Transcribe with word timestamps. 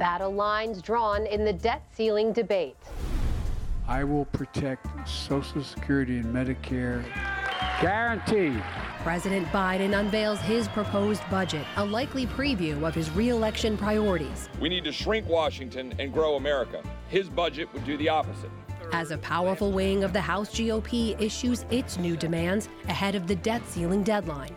Battle 0.00 0.32
lines 0.32 0.80
drawn 0.80 1.26
in 1.26 1.44
the 1.44 1.52
debt 1.52 1.82
ceiling 1.92 2.32
debate. 2.32 2.74
I 3.86 4.02
will 4.02 4.24
protect 4.24 4.86
Social 5.06 5.62
Security 5.62 6.16
and 6.16 6.34
Medicare. 6.34 7.04
Guaranteed. 7.82 8.62
President 9.02 9.46
Biden 9.48 10.00
unveils 10.00 10.40
his 10.40 10.68
proposed 10.68 11.22
budget, 11.30 11.66
a 11.76 11.84
likely 11.84 12.26
preview 12.26 12.82
of 12.88 12.94
his 12.94 13.10
reelection 13.10 13.76
priorities. 13.76 14.48
We 14.58 14.70
need 14.70 14.84
to 14.84 14.92
shrink 14.92 15.28
Washington 15.28 15.92
and 15.98 16.14
grow 16.14 16.36
America. 16.36 16.82
His 17.10 17.28
budget 17.28 17.70
would 17.74 17.84
do 17.84 17.98
the 17.98 18.08
opposite. 18.08 18.50
As 18.94 19.10
a 19.10 19.18
powerful 19.18 19.70
wing 19.70 20.02
of 20.02 20.14
the 20.14 20.20
House 20.22 20.48
GOP 20.48 21.20
issues 21.20 21.66
its 21.70 21.98
new 21.98 22.16
demands 22.16 22.70
ahead 22.88 23.14
of 23.14 23.26
the 23.26 23.36
debt 23.36 23.60
ceiling 23.66 24.02
deadline. 24.02 24.56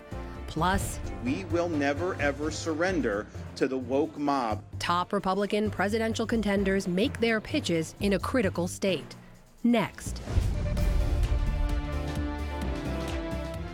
Plus, 0.53 0.99
we 1.25 1.45
will 1.45 1.67
never 1.67 2.13
ever 2.21 2.51
surrender 2.51 3.25
to 3.55 3.67
the 3.67 3.75
woke 3.75 4.19
mob. 4.19 4.63
Top 4.77 5.11
Republican 5.11 5.71
presidential 5.71 6.27
contenders 6.27 6.87
make 6.87 7.19
their 7.19 7.41
pitches 7.41 7.95
in 8.01 8.13
a 8.13 8.19
critical 8.19 8.67
state. 8.67 9.15
Next. 9.63 10.21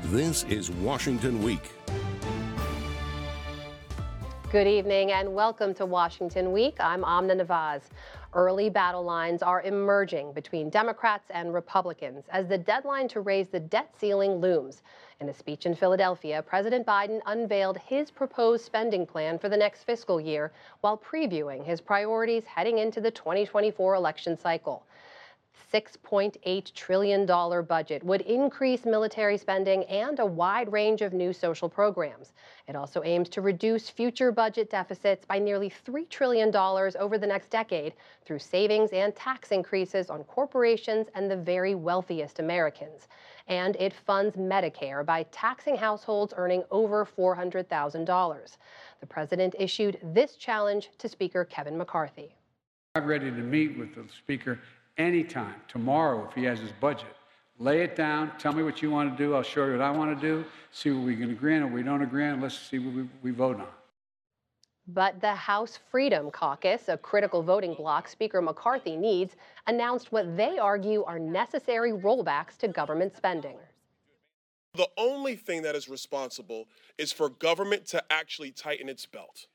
This 0.03 0.45
is 0.45 0.71
Washington 0.71 1.43
Week. 1.43 1.69
Good 4.49 4.65
evening 4.65 5.11
and 5.11 5.35
welcome 5.35 5.73
to 5.73 5.85
Washington 5.85 6.53
Week. 6.53 6.77
I'm 6.79 7.03
Amna 7.03 7.35
Nawaz. 7.35 7.81
Early 8.33 8.69
battle 8.69 9.01
lines 9.01 9.41
are 9.41 9.63
emerging 9.63 10.33
between 10.33 10.69
Democrats 10.69 11.31
and 11.31 11.51
Republicans 11.51 12.25
as 12.29 12.47
the 12.47 12.59
deadline 12.59 13.07
to 13.07 13.21
raise 13.21 13.49
the 13.49 13.59
debt 13.59 13.89
ceiling 13.97 14.35
looms. 14.35 14.83
In 15.19 15.29
a 15.29 15.33
speech 15.33 15.65
in 15.65 15.73
Philadelphia, 15.73 16.43
President 16.43 16.85
Biden 16.85 17.21
unveiled 17.25 17.79
his 17.79 18.11
proposed 18.11 18.63
spending 18.63 19.07
plan 19.07 19.39
for 19.39 19.49
the 19.49 19.57
next 19.57 19.83
fiscal 19.83 20.21
year 20.21 20.51
while 20.81 20.95
previewing 20.95 21.65
his 21.65 21.81
priorities 21.81 22.45
heading 22.45 22.77
into 22.77 23.01
the 23.01 23.09
2024 23.09 23.95
election 23.95 24.37
cycle. 24.37 24.83
$6.8 25.73 26.73
trillion 26.73 27.25
budget 27.25 28.03
would 28.03 28.21
increase 28.21 28.85
military 28.85 29.37
spending 29.37 29.83
and 29.85 30.19
a 30.19 30.25
wide 30.25 30.71
range 30.71 31.01
of 31.01 31.13
new 31.13 31.33
social 31.33 31.69
programs. 31.69 32.33
It 32.67 32.75
also 32.75 33.03
aims 33.03 33.29
to 33.29 33.41
reduce 33.41 33.89
future 33.89 34.31
budget 34.31 34.69
deficits 34.69 35.25
by 35.25 35.39
nearly 35.39 35.69
$3 35.69 36.09
trillion 36.09 36.55
over 36.55 37.17
the 37.17 37.27
next 37.27 37.49
decade 37.49 37.93
through 38.25 38.39
savings 38.39 38.91
and 38.91 39.15
tax 39.15 39.51
increases 39.51 40.09
on 40.09 40.23
corporations 40.23 41.07
and 41.15 41.29
the 41.29 41.37
very 41.37 41.75
wealthiest 41.75 42.39
Americans. 42.39 43.07
And 43.47 43.75
it 43.77 43.93
funds 43.93 44.35
Medicare 44.35 45.05
by 45.05 45.23
taxing 45.31 45.75
households 45.75 46.33
earning 46.37 46.63
over 46.71 47.05
$400,000. 47.05 48.57
The 48.99 49.07
president 49.07 49.55
issued 49.57 49.99
this 50.03 50.35
challenge 50.35 50.89
to 50.97 51.09
Speaker 51.09 51.45
Kevin 51.45 51.77
McCarthy. 51.77 52.35
I'm 52.95 53.05
ready 53.05 53.29
to 53.29 53.37
meet 53.37 53.77
with 53.77 53.95
the 53.95 54.03
Speaker 54.17 54.59
anytime, 54.99 55.55
tomorrow, 55.67 56.27
if 56.27 56.35
he 56.35 56.43
has 56.43 56.59
his 56.59 56.71
budget. 56.79 57.15
Lay 57.57 57.81
it 57.81 57.95
down, 57.95 58.31
tell 58.37 58.53
me 58.53 58.63
what 58.63 58.81
you 58.81 58.91
want 58.91 59.17
to 59.17 59.21
do, 59.21 59.33
I'll 59.33 59.43
show 59.43 59.65
you 59.65 59.73
what 59.73 59.81
I 59.81 59.91
want 59.91 60.19
to 60.19 60.27
do, 60.27 60.45
see 60.71 60.91
what 60.91 61.03
we 61.03 61.15
can 61.15 61.31
agree 61.31 61.55
on, 61.57 61.63
or 61.63 61.67
we 61.67 61.83
don't 61.83 62.01
agree 62.01 62.25
on, 62.25 62.39
let's 62.39 62.57
see 62.57 62.79
what 62.79 62.93
we, 62.93 63.09
we 63.21 63.31
vote 63.31 63.59
on. 63.59 63.67
But 64.87 65.19
the 65.21 65.35
House 65.35 65.77
Freedom 65.91 66.31
Caucus, 66.31 66.87
a 66.87 66.97
critical 66.97 67.43
voting 67.43 67.73
bloc 67.73 68.07
Speaker 68.07 68.41
McCarthy 68.41 68.95
needs, 68.95 69.35
announced 69.67 70.11
what 70.11 70.35
they 70.37 70.57
argue 70.57 71.03
are 71.03 71.19
necessary 71.19 71.91
rollbacks 71.91 72.57
to 72.59 72.67
government 72.67 73.15
spending. 73.15 73.57
The 74.75 74.87
only 74.97 75.35
thing 75.35 75.63
that 75.63 75.75
is 75.75 75.89
responsible 75.89 76.67
is 76.97 77.11
for 77.11 77.29
government 77.29 77.85
to 77.87 78.03
actually 78.09 78.51
tighten 78.51 78.87
its 78.87 79.05
belt. 79.05 79.47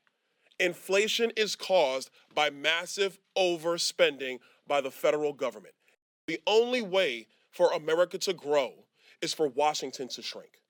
Inflation 0.59 1.31
is 1.35 1.55
caused 1.55 2.11
by 2.33 2.49
massive 2.49 3.19
overspending 3.37 4.39
by 4.67 4.81
the 4.81 4.91
federal 4.91 5.33
government. 5.33 5.75
The 6.27 6.39
only 6.47 6.81
way 6.81 7.27
for 7.51 7.73
America 7.73 8.17
to 8.19 8.33
grow 8.33 8.73
is 9.21 9.33
for 9.33 9.47
Washington 9.47 10.07
to 10.09 10.21
shrink. 10.21 10.61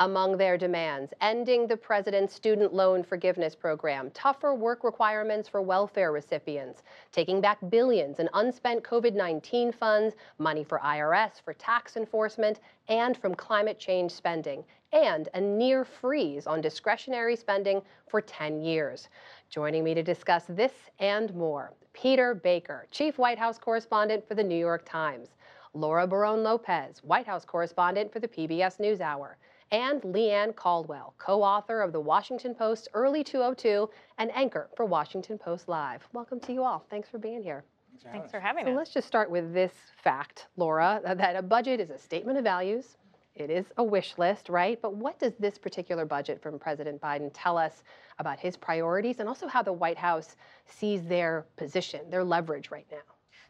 Among 0.00 0.36
their 0.36 0.56
demands, 0.56 1.12
ending 1.20 1.66
the 1.66 1.76
president's 1.76 2.32
student 2.32 2.72
loan 2.72 3.02
forgiveness 3.02 3.56
program, 3.56 4.12
tougher 4.12 4.54
work 4.54 4.84
requirements 4.84 5.48
for 5.48 5.60
welfare 5.60 6.12
recipients, 6.12 6.84
taking 7.10 7.40
back 7.40 7.58
billions 7.68 8.20
in 8.20 8.28
unspent 8.34 8.84
COVID 8.84 9.14
19 9.14 9.72
funds, 9.72 10.14
money 10.38 10.62
for 10.62 10.78
IRS 10.78 11.42
for 11.42 11.52
tax 11.52 11.96
enforcement, 11.96 12.60
and 12.88 13.16
from 13.16 13.34
climate 13.34 13.80
change 13.80 14.12
spending, 14.12 14.62
and 14.92 15.28
a 15.34 15.40
near 15.40 15.84
freeze 15.84 16.46
on 16.46 16.60
discretionary 16.60 17.34
spending 17.34 17.82
for 18.08 18.20
10 18.20 18.62
years. 18.62 19.08
Joining 19.50 19.82
me 19.82 19.94
to 19.94 20.02
discuss 20.02 20.44
this 20.46 20.72
and 20.98 21.34
more, 21.34 21.72
Peter 21.94 22.34
Baker, 22.34 22.86
Chief 22.90 23.16
White 23.16 23.38
House 23.38 23.58
Correspondent 23.58 24.28
for 24.28 24.34
the 24.34 24.44
New 24.44 24.58
York 24.58 24.84
Times, 24.84 25.30
Laura 25.72 26.06
Barrón-López, 26.06 27.02
White 27.02 27.26
House 27.26 27.46
Correspondent 27.46 28.12
for 28.12 28.20
the 28.20 28.28
PBS 28.28 28.78
NewsHour, 28.78 29.36
and 29.72 30.04
Leigh 30.04 30.32
Ann 30.32 30.52
Caldwell, 30.52 31.14
co-author 31.16 31.80
of 31.80 31.92
the 31.94 32.00
Washington 32.00 32.54
Post 32.54 32.88
Early 32.92 33.24
202 33.24 33.88
and 34.18 34.30
anchor 34.34 34.68
for 34.76 34.84
Washington 34.84 35.38
Post 35.38 35.66
Live. 35.66 36.06
Welcome 36.12 36.40
to 36.40 36.52
you 36.52 36.62
all. 36.62 36.84
Thanks 36.90 37.08
for 37.08 37.18
being 37.18 37.42
here. 37.42 37.64
Thanks 38.12 38.30
for 38.30 38.40
having 38.40 38.66
me. 38.66 38.70
so 38.70 38.74
us. 38.74 38.78
let's 38.78 38.92
just 38.92 39.08
start 39.08 39.30
with 39.30 39.54
this 39.54 39.72
fact, 39.96 40.48
Laura, 40.58 41.00
that 41.04 41.36
a 41.36 41.42
budget 41.42 41.80
is 41.80 41.88
a 41.88 41.98
statement 41.98 42.36
of 42.36 42.44
values. 42.44 42.98
It 43.38 43.50
is 43.50 43.66
a 43.76 43.84
wish 43.84 44.18
list, 44.18 44.48
right? 44.48 44.80
But 44.82 44.94
what 44.94 45.18
does 45.18 45.34
this 45.38 45.58
particular 45.58 46.04
budget 46.04 46.42
from 46.42 46.58
President 46.58 47.00
Biden 47.00 47.30
tell 47.32 47.56
us 47.56 47.84
about 48.18 48.40
his 48.40 48.56
priorities 48.56 49.20
and 49.20 49.28
also 49.28 49.46
how 49.46 49.62
the 49.62 49.72
White 49.72 49.98
House 49.98 50.34
sees 50.66 51.04
their 51.04 51.46
position, 51.56 52.10
their 52.10 52.24
leverage 52.24 52.70
right 52.70 52.86
now? 52.90 52.98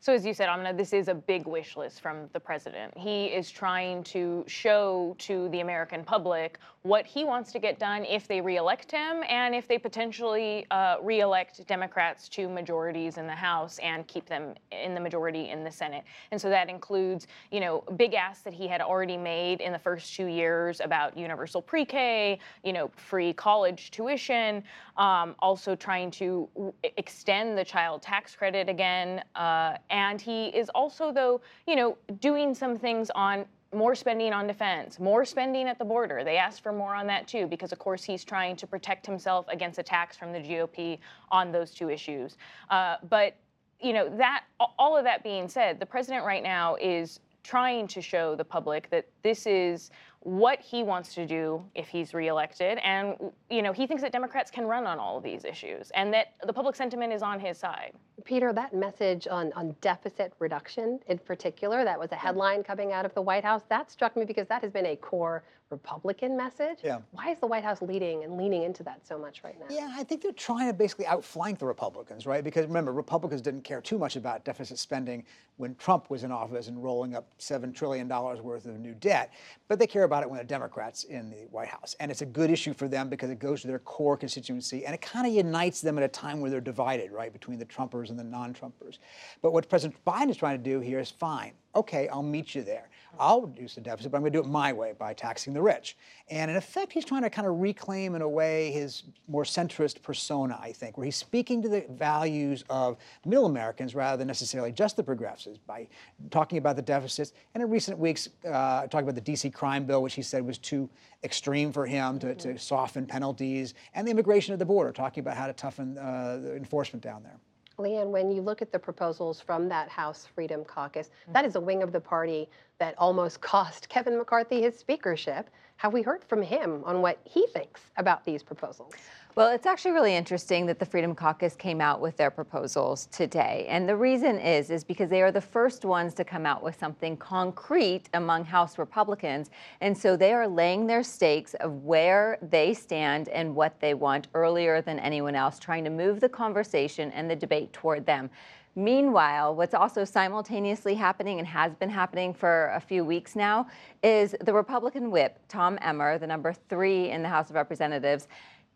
So 0.00 0.12
as 0.12 0.25
you 0.25 0.32
said, 0.32 0.48
Amna, 0.48 0.72
this 0.75 0.93
is 0.93 1.09
a 1.09 1.15
big 1.15 1.47
wish 1.47 1.77
list 1.77 2.00
from 2.00 2.28
the 2.32 2.38
president. 2.38 2.97
He 2.97 3.27
is 3.27 3.50
trying 3.50 4.04
to 4.04 4.44
show 4.47 5.16
to 5.19 5.48
the 5.48 5.60
American 5.60 6.04
public 6.04 6.59
what 6.88 7.06
he 7.06 7.22
wants 7.22 7.53
to 7.53 7.59
get 7.59 7.78
done 7.78 8.03
if 8.06 8.26
they 8.26 8.41
reelect 8.41 8.91
him 8.91 9.22
and 9.28 9.54
if 9.54 9.69
they 9.69 9.76
potentially 9.76 10.65
uh, 10.71 10.97
reelect 11.03 11.65
Democrats 11.66 12.31
to 12.31 12.49
majorities 12.49 13.19
in 13.19 13.26
the 13.26 13.34
House 13.34 13.78
and 13.81 14.06
keep 14.09 14.25
them 14.25 14.54
in 14.72 14.94
the 14.94 15.00
majority 15.00 15.50
in 15.50 15.62
the 15.62 15.71
Senate. 15.71 16.03
And 16.31 16.41
so 16.41 16.48
that 16.48 16.71
includes, 16.71 17.27
you 17.50 17.60
know, 17.60 17.84
big 17.97 18.15
asks 18.15 18.43
that 18.44 18.54
he 18.54 18.66
had 18.66 18.81
already 18.81 19.19
made 19.19 19.60
in 19.60 19.71
the 19.71 19.78
first 19.78 20.15
two 20.15 20.28
years 20.28 20.81
about 20.81 21.15
universal 21.15 21.60
pre-K, 21.60 22.38
you 22.65 22.72
know, 22.72 22.91
free 22.97 23.34
college 23.34 23.91
tuition, 23.91 24.65
um, 24.97 25.34
also 25.41 25.77
trying 25.77 26.10
to 26.12 26.48
extend 26.97 27.59
the 27.59 27.65
child 27.65 28.00
tax 28.00 28.34
credit 28.34 28.71
again. 28.71 29.22
Uh, 29.34 29.77
and 29.91 30.22
he 30.22 30.47
is 30.47 30.71
also, 30.71 31.12
though, 31.12 31.43
you 31.66 31.77
know, 31.77 31.98
doing 32.19 32.54
some 32.54 32.78
things 32.78 33.10
on 33.15 33.44
more 33.75 33.95
spending 33.95 34.33
on 34.33 34.47
defense, 34.47 34.99
more 34.99 35.25
spending 35.25 35.69
at 35.69 35.79
the 35.79 35.84
border. 35.84 36.25
They 36.25 36.37
asked 36.37 36.62
for 36.62 36.73
more 36.73 36.95
on 36.95 37.06
that 37.09 37.29
too, 37.29 37.47
because 37.47 37.73
of 37.73 37.79
course 37.79 38.03
he's 38.03 38.25
trying 38.25 38.56
to 38.56 38.67
protect 38.67 39.05
himself 39.05 39.47
against 39.49 39.79
attacks 39.79 40.17
from 40.17 40.33
the 40.33 40.39
GOP 40.39 40.99
on 41.31 41.53
those 41.53 41.73
two 41.73 41.91
issues. 41.91 42.37
Uh, 42.71 42.97
but 43.09 43.37
you 43.81 43.93
know 43.93 44.09
that 44.17 44.45
all 44.78 44.97
of 44.97 45.05
that 45.05 45.23
being 45.23 45.49
said, 45.49 45.78
the 45.78 45.87
president 45.87 46.25
right 46.25 46.43
now 46.43 46.77
is 46.77 47.21
trying 47.45 47.87
to 47.87 48.03
show 48.03 48.34
the 48.34 48.45
public 48.45 48.91
that 48.91 49.07
this 49.23 49.47
is 49.47 49.91
what 50.21 50.61
he 50.61 50.83
wants 50.83 51.15
to 51.15 51.27
do 51.27 51.65
if 51.75 51.89
he's 51.89 52.12
reelected. 52.12 52.79
And, 52.79 53.17
you 53.51 53.62
know, 53.62 53.73
he 53.73 53.87
thinks 53.87 54.03
that 54.03 54.12
Democrats 54.12 54.51
can 54.51 54.67
run 54.67 54.87
on 54.87 54.99
all 54.99 55.17
of 55.17 55.23
these 55.23 55.45
issues 55.45 55.91
and 55.93 56.12
that 56.12 56.34
the 56.45 56.53
public 56.53 56.75
sentiment 56.75 57.12
is 57.12 57.23
on 57.23 57.39
his 57.39 57.56
side. 57.56 57.93
Peter, 58.25 58.53
that 58.53 58.75
message 58.75 59.28
on, 59.31 59.53
on 59.55 59.75
deficit 59.81 60.33
reduction 60.39 60.99
in 61.07 61.19
particular, 61.19 61.84
that 61.84 61.99
was 61.99 62.11
a 62.12 62.17
headline 62.17 62.62
coming 62.62 62.93
out 62.93 63.07
of 63.07 63.15
the 63.15 63.23
White 63.23 63.45
House, 63.45 63.62
that 63.69 63.91
struck 63.91 64.17
me 64.17 64.25
because 64.25 64.49
that 64.49 64.61
has 64.61 64.73
been 64.73 64.87
a 64.87 64.97
core 64.97 65.45
Republican 65.71 66.37
message. 66.37 66.78
Yeah. 66.83 66.99
Why 67.12 67.31
is 67.31 67.41
the 67.41 67.47
White 67.47 67.62
House 67.62 67.83
leading 67.83 68.25
and 68.25 68.37
leaning 68.37 68.62
into 68.62 68.83
that 68.84 69.07
so 69.07 69.19
much 69.19 69.43
right 69.45 69.59
now? 69.59 69.67
Yeah, 69.71 69.91
I 69.93 70.03
think 70.03 70.23
they're 70.23 70.33
trying 70.33 70.67
to 70.69 70.73
basically 70.73 71.07
outflank 71.07 71.59
the 71.59 71.66
Republicans, 71.66 72.27
right? 72.27 72.42
Because 72.42 72.66
remember, 72.66 72.92
Republicans 72.92 73.42
didn't 73.42 73.63
care 73.63 73.81
too 73.81 73.98
much 73.98 74.16
about 74.16 74.45
deficit 74.45 74.78
spending 74.78 75.25
when 75.59 75.75
Trump 75.75 76.09
was 76.09 76.25
in 76.25 76.33
office 76.33 76.69
and 76.69 76.83
rolling 76.83 77.15
up 77.15 77.27
$7 77.39 77.75
trillion 77.75 78.09
worth 78.09 78.65
of 78.65 78.78
new 78.78 78.95
debt, 78.95 79.33
but 79.69 79.78
they 79.78 79.87
care 79.87 80.04
about 80.09 80.25
it 80.25 80.31
when 80.31 80.39
the 80.39 80.45
Democrats 80.45 81.05
in 81.05 81.31
the 81.31 81.47
White 81.53 81.69
House. 81.69 81.95
And 82.01 82.10
it's 82.10 82.22
a 82.22 82.27
good 82.27 82.51
issue 82.51 82.75
for 82.75 82.89
them 82.89 83.09
because 83.09 83.31
it 83.31 83.39
goes 83.39 83.60
to 83.60 83.69
their 83.69 83.78
core 83.78 84.16
constituency 84.16 84.84
and 84.84 84.95
it 84.95 85.01
kind 85.01 85.27
of 85.27 85.33
unites 85.33 85.81
them 85.81 85.97
at 85.99 86.03
a 86.03 86.09
time 86.09 86.41
where 86.41 86.51
they're 86.51 86.60
divided, 86.60 87.13
right, 87.13 87.33
between 87.33 87.60
the 87.60 87.66
Trumpers 87.66 88.10
and 88.10 88.19
the 88.19 88.25
non 88.25 88.53
Trumpers. 88.53 88.99
But 89.43 89.53
what 89.53 89.69
President 89.69 90.05
Biden 90.05 90.31
is 90.31 90.37
trying 90.37 90.59
to 90.59 90.65
do 90.65 90.81
here 90.81 90.99
is 90.99 91.10
fine 91.10 91.53
okay, 91.78 92.09
I'll 92.09 92.22
meet 92.22 92.55
you 92.55 92.63
there. 92.63 92.89
I'll 93.18 93.42
reduce 93.42 93.74
the 93.74 93.80
deficit, 93.80 94.10
but 94.10 94.18
I'm 94.18 94.22
going 94.22 94.32
to 94.32 94.38
do 94.38 94.44
it 94.44 94.50
my 94.50 94.72
way 94.72 94.94
by 94.98 95.15
taxing 95.15 95.53
the 95.53 95.62
rich. 95.62 95.97
And 96.28 96.50
in 96.50 96.56
effect, 96.56 96.92
he's 96.92 97.04
trying 97.04 97.22
to 97.22 97.30
kind 97.30 97.47
of 97.47 97.60
reclaim, 97.60 98.15
in 98.15 98.22
a 98.22 98.28
way, 98.28 98.70
his 98.70 99.04
more 99.26 99.44
centrist 99.44 100.03
persona, 100.03 100.59
I 100.60 100.72
think, 100.72 100.97
where 100.97 101.04
he's 101.04 101.16
speaking 101.16 101.62
to 101.62 101.68
the 101.68 101.86
values 101.91 102.65
of 102.70 102.97
middle 103.24 103.47
Americans 103.47 103.94
rather 103.94 104.16
than 104.16 104.26
necessarily 104.26 104.72
just 104.72 104.97
the 104.97 105.03
progressives 105.03 105.59
by 105.59 105.88
talking 106.30 106.59
about 106.59 106.76
the 106.76 106.82
deficits. 106.82 107.32
And 107.54 107.62
in 107.62 107.70
recent 107.70 107.98
weeks, 107.98 108.28
uh, 108.47 108.86
talking 108.86 109.09
about 109.09 109.15
the 109.15 109.20
D.C. 109.20 109.50
crime 109.50 109.84
bill, 109.84 110.03
which 110.03 110.15
he 110.15 110.22
said 110.22 110.44
was 110.44 110.59
too 110.59 110.88
extreme 111.24 111.72
for 111.72 111.86
him 111.86 112.18
to, 112.20 112.34
to 112.36 112.59
soften 112.59 113.06
penalties, 113.06 113.74
and 113.94 114.06
the 114.06 114.10
immigration 114.10 114.53
at 114.53 114.59
the 114.59 114.66
border, 114.66 114.92
talking 114.92 115.20
about 115.20 115.36
how 115.36 115.47
to 115.47 115.53
toughen 115.53 115.98
uh, 115.98 116.38
the 116.42 116.56
enforcement 116.56 117.03
down 117.03 117.22
there. 117.22 117.38
Leigh 117.78 117.97
Ann, 117.97 118.10
when 118.10 118.30
you 118.30 118.42
look 118.42 118.60
at 118.60 118.72
the 118.72 118.78
proposals 118.78 119.41
from 119.41 119.68
that 119.68 119.88
House 119.88 120.26
Freedom 120.34 120.65
Caucus, 120.65 121.10
that 121.32 121.44
is 121.44 121.54
a 121.54 121.60
wing 121.60 121.82
of 121.82 121.92
the 121.92 122.00
party 122.00 122.48
that 122.78 122.95
almost 122.97 123.41
cost 123.41 123.89
Kevin 123.89 124.16
McCarthy 124.16 124.63
his 124.63 124.78
speakership. 124.78 125.51
Have 125.77 125.92
we 125.92 126.03
heard 126.03 126.25
from 126.25 126.42
him 126.42 126.83
on 126.84 127.03
what 127.03 127.19
he 127.25 127.47
thinks 127.48 127.80
about 127.97 128.25
these 128.25 128.42
proposals? 128.42 128.92
Well, 129.36 129.51
it's 129.51 129.66
actually 129.66 129.92
really 129.92 130.16
interesting 130.16 130.66
that 130.66 130.80
the 130.80 130.86
Freedom 130.86 131.15
Caucus 131.15 131.54
came 131.54 131.80
out 131.80 132.01
with 132.01 132.16
their 132.16 132.30
proposals 132.30 133.07
today. 133.13 133.66
And 133.69 133.89
the 133.89 133.95
reason 133.95 134.41
is 134.41 134.71
is 134.71 134.83
because 134.83 135.09
they 135.09 135.22
are 135.22 135.30
the 135.30 135.41
first 135.41 135.84
ones 135.84 136.15
to 136.15 136.25
come 136.25 136.45
out 136.45 136.63
with 136.63 136.77
something 136.78 137.16
concrete 137.16 138.09
among 138.15 138.45
House 138.45 138.78
Republicans. 138.78 139.51
And 139.80 139.97
so 139.97 140.16
they 140.16 140.33
are 140.33 140.48
laying 140.48 140.89
their 140.89 141.04
stakes 141.04 141.54
of 141.54 141.84
where 141.84 142.39
they 142.42 142.75
stand 142.75 143.28
and 143.28 143.54
what 143.54 143.78
they 143.80 143.95
want 143.95 144.27
earlier 144.34 144.83
than 144.83 144.98
anyone 144.98 145.36
else, 145.36 145.60
trying 145.60 145.84
to 145.84 145.91
move 145.91 146.19
the 146.19 146.28
conversation 146.28 147.13
and 147.13 147.30
the 147.30 147.36
debate 147.36 147.72
toward 147.72 148.07
them. 148.07 148.30
Meanwhile, 148.78 149.57
what's 149.57 149.75
also 149.75 150.04
simultaneously 150.04 150.95
happening 150.95 151.41
and 151.41 151.48
has 151.48 151.75
been 151.75 151.91
happening 151.91 152.33
for 152.33 152.67
a 152.68 152.80
few 152.80 153.04
weeks 153.04 153.36
now 153.36 153.66
is 154.03 154.34
the 154.41 154.53
Republican 154.53 155.10
whip, 155.10 155.38
Tom 155.48 155.78
Emmer, 155.82 156.18
the 156.18 156.26
number 156.26 156.53
three 156.68 157.10
in 157.10 157.22
the 157.22 157.28
House 157.28 157.50
of 157.50 157.56
Representatives, 157.56 158.28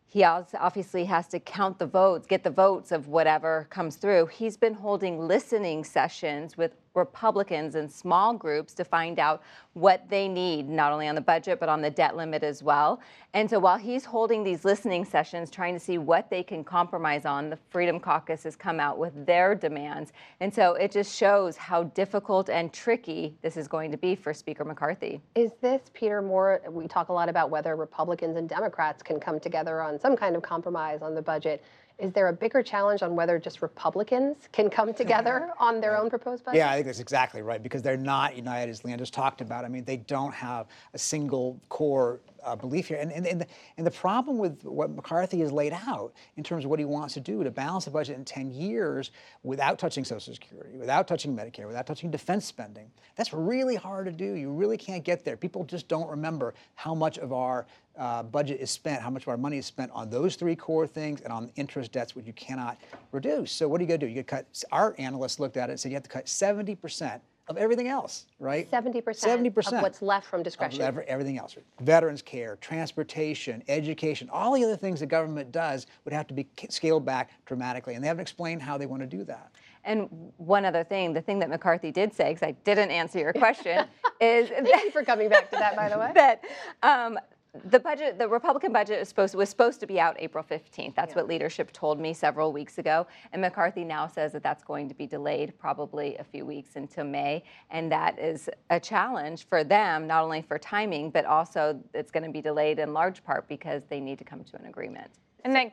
he 0.08 0.24
obviously 0.24 1.06
has 1.06 1.26
to 1.28 1.40
count 1.40 1.78
the 1.78 1.86
votes, 1.86 2.26
get 2.26 2.44
the 2.44 2.50
votes 2.50 2.92
of 2.92 3.08
whatever 3.08 3.66
comes 3.70 3.96
through. 3.96 4.26
He's 4.26 4.58
been 4.58 4.74
holding 4.74 5.26
listening 5.26 5.84
sessions 5.84 6.58
with 6.58 6.76
Republicans 6.94 7.74
in 7.74 7.88
small 7.88 8.34
groups 8.34 8.74
to 8.74 8.84
find 8.84 9.18
out 9.18 9.42
what 9.74 10.08
they 10.08 10.28
need, 10.28 10.68
not 10.68 10.92
only 10.92 11.08
on 11.08 11.14
the 11.14 11.20
budget, 11.20 11.58
but 11.58 11.68
on 11.68 11.80
the 11.80 11.90
debt 11.90 12.16
limit 12.16 12.42
as 12.42 12.62
well. 12.62 13.00
And 13.32 13.48
so 13.48 13.58
while 13.58 13.78
he's 13.78 14.04
holding 14.04 14.44
these 14.44 14.64
listening 14.64 15.04
sessions, 15.04 15.50
trying 15.50 15.72
to 15.72 15.80
see 15.80 15.96
what 15.96 16.28
they 16.28 16.42
can 16.42 16.62
compromise 16.62 17.24
on, 17.24 17.48
the 17.48 17.58
Freedom 17.70 17.98
Caucus 17.98 18.42
has 18.44 18.56
come 18.56 18.78
out 18.78 18.98
with 18.98 19.24
their 19.24 19.54
demands. 19.54 20.12
And 20.40 20.52
so 20.52 20.74
it 20.74 20.92
just 20.92 21.16
shows 21.16 21.56
how 21.56 21.84
difficult 21.84 22.50
and 22.50 22.72
tricky 22.72 23.34
this 23.40 23.56
is 23.56 23.68
going 23.68 23.90
to 23.90 23.96
be 23.96 24.14
for 24.14 24.34
Speaker 24.34 24.64
McCarthy. 24.64 25.22
Is 25.34 25.52
this, 25.62 25.90
Peter, 25.94 26.20
more? 26.20 26.60
We 26.70 26.86
talk 26.86 27.08
a 27.08 27.12
lot 27.12 27.30
about 27.30 27.48
whether 27.48 27.74
Republicans 27.74 28.36
and 28.36 28.48
Democrats 28.48 29.02
can 29.02 29.18
come 29.18 29.40
together 29.40 29.80
on 29.80 29.98
some 29.98 30.16
kind 30.16 30.36
of 30.36 30.42
compromise 30.42 31.00
on 31.00 31.14
the 31.14 31.22
budget. 31.22 31.64
Is 31.98 32.12
there 32.12 32.28
a 32.28 32.32
bigger 32.32 32.62
challenge 32.62 33.02
on 33.02 33.14
whether 33.14 33.38
just 33.38 33.62
Republicans 33.62 34.48
can 34.50 34.68
come 34.68 34.92
together 34.92 35.50
on 35.60 35.80
their 35.80 35.96
own 35.96 36.10
proposed 36.10 36.44
budget? 36.44 36.58
Yeah, 36.58 36.70
I 36.70 36.81
think 36.82 36.88
that's 36.88 37.00
exactly 37.00 37.42
right 37.42 37.62
because 37.62 37.82
they're 37.82 37.96
not 37.96 38.36
united, 38.36 38.70
as 38.70 38.82
Leanne 38.82 38.98
just 38.98 39.14
talked 39.14 39.40
about. 39.40 39.64
I 39.64 39.68
mean, 39.68 39.84
they 39.84 39.98
don't 39.98 40.34
have 40.34 40.66
a 40.94 40.98
single 40.98 41.60
core 41.68 42.20
uh, 42.44 42.56
belief 42.56 42.88
here. 42.88 42.98
And, 42.98 43.12
and, 43.12 43.24
and, 43.24 43.40
the, 43.40 43.46
and 43.76 43.86
the 43.86 43.90
problem 43.90 44.38
with 44.38 44.64
what 44.64 44.90
McCarthy 44.90 45.38
has 45.40 45.52
laid 45.52 45.72
out 45.72 46.12
in 46.36 46.42
terms 46.42 46.64
of 46.64 46.70
what 46.70 46.78
he 46.78 46.84
wants 46.84 47.14
to 47.14 47.20
do 47.20 47.44
to 47.44 47.50
balance 47.50 47.84
the 47.84 47.92
budget 47.92 48.16
in 48.16 48.24
10 48.24 48.50
years 48.50 49.12
without 49.44 49.78
touching 49.78 50.04
Social 50.04 50.34
Security, 50.34 50.76
without 50.76 51.06
touching 51.06 51.36
Medicare, 51.36 51.66
without 51.68 51.86
touching 51.86 52.10
defense 52.10 52.44
spending, 52.44 52.90
that's 53.14 53.32
really 53.32 53.76
hard 53.76 54.06
to 54.06 54.12
do. 54.12 54.34
You 54.34 54.50
really 54.50 54.76
can't 54.76 55.04
get 55.04 55.24
there. 55.24 55.36
People 55.36 55.64
just 55.64 55.86
don't 55.86 56.08
remember 56.08 56.54
how 56.74 56.94
much 56.94 57.18
of 57.18 57.32
our 57.32 57.66
uh, 57.98 58.22
budget 58.22 58.60
is 58.60 58.70
spent, 58.70 59.02
how 59.02 59.10
much 59.10 59.22
of 59.22 59.28
our 59.28 59.36
money 59.36 59.58
is 59.58 59.66
spent 59.66 59.90
on 59.92 60.10
those 60.10 60.36
three 60.36 60.56
core 60.56 60.86
things 60.86 61.20
and 61.20 61.32
on 61.32 61.50
interest 61.56 61.92
debts, 61.92 62.16
which 62.16 62.26
you 62.26 62.32
cannot 62.32 62.78
reduce. 63.12 63.52
So 63.52 63.68
what 63.68 63.80
are 63.80 63.84
you 63.84 63.88
going 63.88 64.00
to 64.00 64.06
do? 64.06 64.10
You 64.10 64.22
gotta 64.22 64.44
cut. 64.44 64.64
Our 64.72 64.94
analysts 64.98 65.38
looked 65.38 65.56
at 65.56 65.68
it 65.68 65.72
and 65.72 65.80
said 65.80 65.90
you 65.90 65.96
have 65.96 66.04
to 66.04 66.10
cut 66.10 66.28
70 66.28 66.74
percent 66.76 67.22
of 67.48 67.56
everything 67.56 67.88
else, 67.88 68.26
right? 68.38 68.70
70%, 68.70 69.02
70% 69.02 69.76
of 69.76 69.82
what's 69.82 70.00
left 70.00 70.26
from 70.26 70.42
discretion. 70.42 70.82
Of 70.82 70.98
everything 70.98 71.38
else. 71.38 71.56
Veterans 71.80 72.22
care, 72.22 72.56
transportation, 72.60 73.62
education, 73.68 74.28
all 74.30 74.54
the 74.54 74.64
other 74.64 74.76
things 74.76 75.00
the 75.00 75.06
government 75.06 75.50
does 75.50 75.86
would 76.04 76.14
have 76.14 76.26
to 76.28 76.34
be 76.34 76.46
scaled 76.68 77.04
back 77.04 77.30
dramatically. 77.46 77.94
And 77.94 78.02
they 78.02 78.08
haven't 78.08 78.22
explained 78.22 78.62
how 78.62 78.78
they 78.78 78.86
want 78.86 79.02
to 79.02 79.08
do 79.08 79.24
that. 79.24 79.52
And 79.84 80.08
one 80.36 80.64
other 80.64 80.84
thing, 80.84 81.12
the 81.12 81.20
thing 81.20 81.40
that 81.40 81.50
McCarthy 81.50 81.90
did 81.90 82.14
say, 82.14 82.30
because 82.32 82.46
I 82.46 82.52
didn't 82.64 82.92
answer 82.92 83.18
your 83.18 83.32
question, 83.32 83.86
is 84.20 84.48
Thank 84.48 84.84
you 84.84 84.90
for 84.92 85.02
coming 85.02 85.28
back 85.28 85.50
to 85.50 85.56
that, 85.56 85.74
by 85.74 85.88
the 85.88 85.98
way. 85.98 86.12
that 86.14 86.44
um, 86.84 87.18
the 87.66 87.78
budget, 87.78 88.18
the 88.18 88.28
Republican 88.28 88.72
budget 88.72 88.98
was 88.98 89.08
supposed, 89.08 89.34
was 89.34 89.50
supposed 89.50 89.78
to 89.80 89.86
be 89.86 90.00
out 90.00 90.16
April 90.18 90.42
15th. 90.42 90.94
That's 90.94 91.10
yeah. 91.10 91.16
what 91.16 91.28
leadership 91.28 91.70
told 91.70 92.00
me 92.00 92.14
several 92.14 92.50
weeks 92.50 92.78
ago. 92.78 93.06
And 93.32 93.42
McCarthy 93.42 93.84
now 93.84 94.06
says 94.06 94.32
that 94.32 94.42
that's 94.42 94.64
going 94.64 94.88
to 94.88 94.94
be 94.94 95.06
delayed 95.06 95.52
probably 95.58 96.16
a 96.16 96.24
few 96.24 96.46
weeks 96.46 96.76
into 96.76 97.04
May. 97.04 97.44
And 97.70 97.92
that 97.92 98.18
is 98.18 98.48
a 98.70 98.80
challenge 98.80 99.46
for 99.48 99.64
them, 99.64 100.06
not 100.06 100.24
only 100.24 100.40
for 100.40 100.58
timing, 100.58 101.10
but 101.10 101.26
also 101.26 101.78
it's 101.92 102.10
going 102.10 102.24
to 102.24 102.30
be 102.30 102.40
delayed 102.40 102.78
in 102.78 102.94
large 102.94 103.22
part 103.22 103.46
because 103.48 103.82
they 103.84 104.00
need 104.00 104.18
to 104.18 104.24
come 104.24 104.44
to 104.44 104.56
an 104.56 104.64
agreement. 104.64 105.10
And 105.44 105.54
that, 105.54 105.72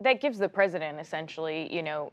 that 0.00 0.20
gives 0.20 0.38
the 0.38 0.48
president 0.48 0.98
essentially, 0.98 1.72
you 1.72 1.84
know, 1.84 2.12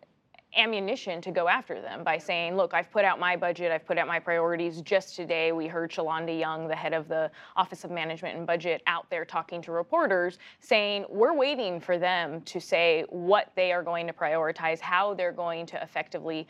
ammunition 0.57 1.21
to 1.21 1.31
go 1.31 1.47
after 1.47 1.81
them 1.81 2.03
by 2.03 2.17
saying, 2.17 2.55
look, 2.55 2.73
I've 2.73 2.91
put 2.91 3.05
out 3.05 3.19
my 3.19 3.35
budget, 3.35 3.71
I've 3.71 3.85
put 3.85 3.97
out 3.97 4.07
my 4.07 4.19
priorities. 4.19 4.81
Just 4.81 5.15
today, 5.15 5.51
we 5.51 5.67
heard 5.67 5.91
Shalanda 5.91 6.37
Young, 6.37 6.67
the 6.67 6.75
head 6.75 6.93
of 6.93 7.07
the 7.07 7.29
Office 7.55 7.83
of 7.83 7.91
Management 7.91 8.37
and 8.37 8.47
Budget, 8.47 8.81
out 8.87 9.09
there 9.09 9.25
talking 9.25 9.61
to 9.63 9.71
reporters 9.71 10.39
saying, 10.59 11.05
we're 11.09 11.33
waiting 11.33 11.79
for 11.79 11.97
them 11.97 12.41
to 12.41 12.59
say 12.59 13.05
what 13.09 13.51
they 13.55 13.71
are 13.71 13.83
going 13.83 14.07
to 14.07 14.13
prioritize, 14.13 14.79
how 14.79 15.13
they're 15.13 15.31
going 15.31 15.65
to 15.67 15.81
effectively 15.81 16.47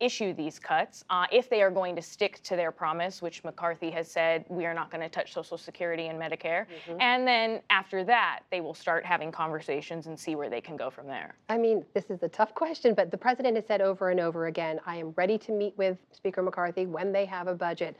issue 0.00 0.32
these 0.34 0.58
cuts 0.58 1.04
uh, 1.10 1.26
if 1.30 1.48
they 1.48 1.62
are 1.62 1.70
going 1.70 1.94
to 1.94 2.02
stick 2.02 2.42
to 2.42 2.56
their 2.56 2.72
promise, 2.72 3.22
which 3.22 3.44
McCarthy 3.44 3.90
has 3.90 4.10
said 4.10 4.44
we 4.48 4.66
are 4.66 4.74
not 4.74 4.90
going 4.90 5.02
to 5.02 5.08
touch 5.08 5.32
Social 5.32 5.58
Security 5.58 6.08
and 6.08 6.20
Medicare. 6.20 6.66
Mm-hmm. 6.66 7.00
And 7.00 7.26
then 7.26 7.60
after 7.70 8.02
that, 8.04 8.40
they 8.50 8.60
will 8.60 8.74
start 8.74 9.04
having 9.04 9.30
conversations 9.30 10.06
and 10.06 10.18
see 10.18 10.34
where 10.34 10.48
they 10.48 10.60
can 10.60 10.76
go 10.76 10.90
from 10.90 11.06
there. 11.06 11.34
I 11.48 11.58
mean, 11.58 11.84
this 11.94 12.10
is 12.10 12.22
a 12.22 12.28
tough 12.28 12.54
question, 12.54 12.94
but 12.94 13.10
the 13.10 13.18
president 13.18 13.56
has 13.56 13.66
said 13.66 13.80
over 13.80 14.10
and 14.10 14.18
over 14.18 14.46
again 14.46 14.80
I 14.86 14.96
am 14.96 15.12
ready 15.16 15.38
to 15.38 15.52
meet 15.52 15.76
with 15.76 15.98
Speaker 16.12 16.42
McCarthy 16.42 16.86
when 16.86 17.12
they 17.12 17.26
have 17.26 17.46
a 17.46 17.54
budget. 17.54 17.96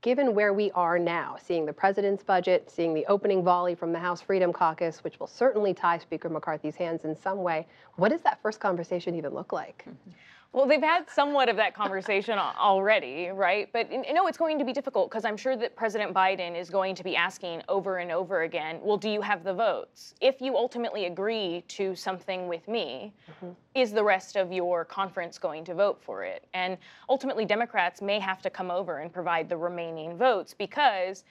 Given 0.00 0.34
where 0.34 0.52
we 0.52 0.70
are 0.72 0.98
now, 0.98 1.36
seeing 1.42 1.64
the 1.64 1.72
president's 1.72 2.22
budget, 2.22 2.70
seeing 2.70 2.92
the 2.92 3.06
opening 3.06 3.42
volley 3.42 3.74
from 3.74 3.90
the 3.90 3.98
House 3.98 4.20
Freedom 4.20 4.52
Caucus, 4.52 5.02
which 5.02 5.18
will 5.18 5.26
certainly 5.26 5.72
tie 5.72 5.96
Speaker 5.96 6.28
McCarthy's 6.28 6.76
hands 6.76 7.04
in 7.04 7.16
some 7.16 7.42
way, 7.42 7.66
what 7.96 8.10
does 8.10 8.20
that 8.20 8.38
first 8.42 8.60
conversation 8.60 9.14
even 9.14 9.32
look 9.32 9.54
like? 9.54 9.84
Mm-hmm. 9.88 10.10
Well, 10.54 10.66
they've 10.66 10.80
had 10.80 11.10
somewhat 11.10 11.48
of 11.48 11.56
that 11.56 11.74
conversation 11.74 12.38
already, 12.38 13.26
right? 13.30 13.68
But 13.72 13.90
you 13.90 14.14
know, 14.14 14.28
it's 14.28 14.38
going 14.38 14.56
to 14.60 14.64
be 14.64 14.72
difficult 14.72 15.10
because 15.10 15.24
I'm 15.24 15.36
sure 15.36 15.56
that 15.56 15.74
President 15.74 16.14
Biden 16.14 16.56
is 16.56 16.70
going 16.70 16.94
to 16.94 17.02
be 17.02 17.16
asking 17.16 17.62
over 17.68 17.98
and 17.98 18.12
over 18.12 18.42
again, 18.42 18.78
well, 18.80 18.96
do 18.96 19.10
you 19.10 19.20
have 19.20 19.42
the 19.42 19.52
votes? 19.52 20.14
If 20.20 20.40
you 20.40 20.56
ultimately 20.56 21.06
agree 21.06 21.64
to 21.66 21.96
something 21.96 22.46
with 22.46 22.68
me, 22.68 23.12
mm-hmm. 23.28 23.50
is 23.74 23.90
the 23.90 24.04
rest 24.04 24.36
of 24.36 24.52
your 24.52 24.84
conference 24.84 25.38
going 25.38 25.64
to 25.64 25.74
vote 25.74 26.00
for 26.00 26.22
it? 26.22 26.46
And 26.54 26.78
ultimately, 27.08 27.44
Democrats 27.44 28.00
may 28.00 28.20
have 28.20 28.40
to 28.42 28.48
come 28.48 28.70
over 28.70 28.98
and 28.98 29.12
provide 29.12 29.48
the 29.48 29.56
remaining 29.56 30.16
votes 30.16 30.54
because 30.56 31.24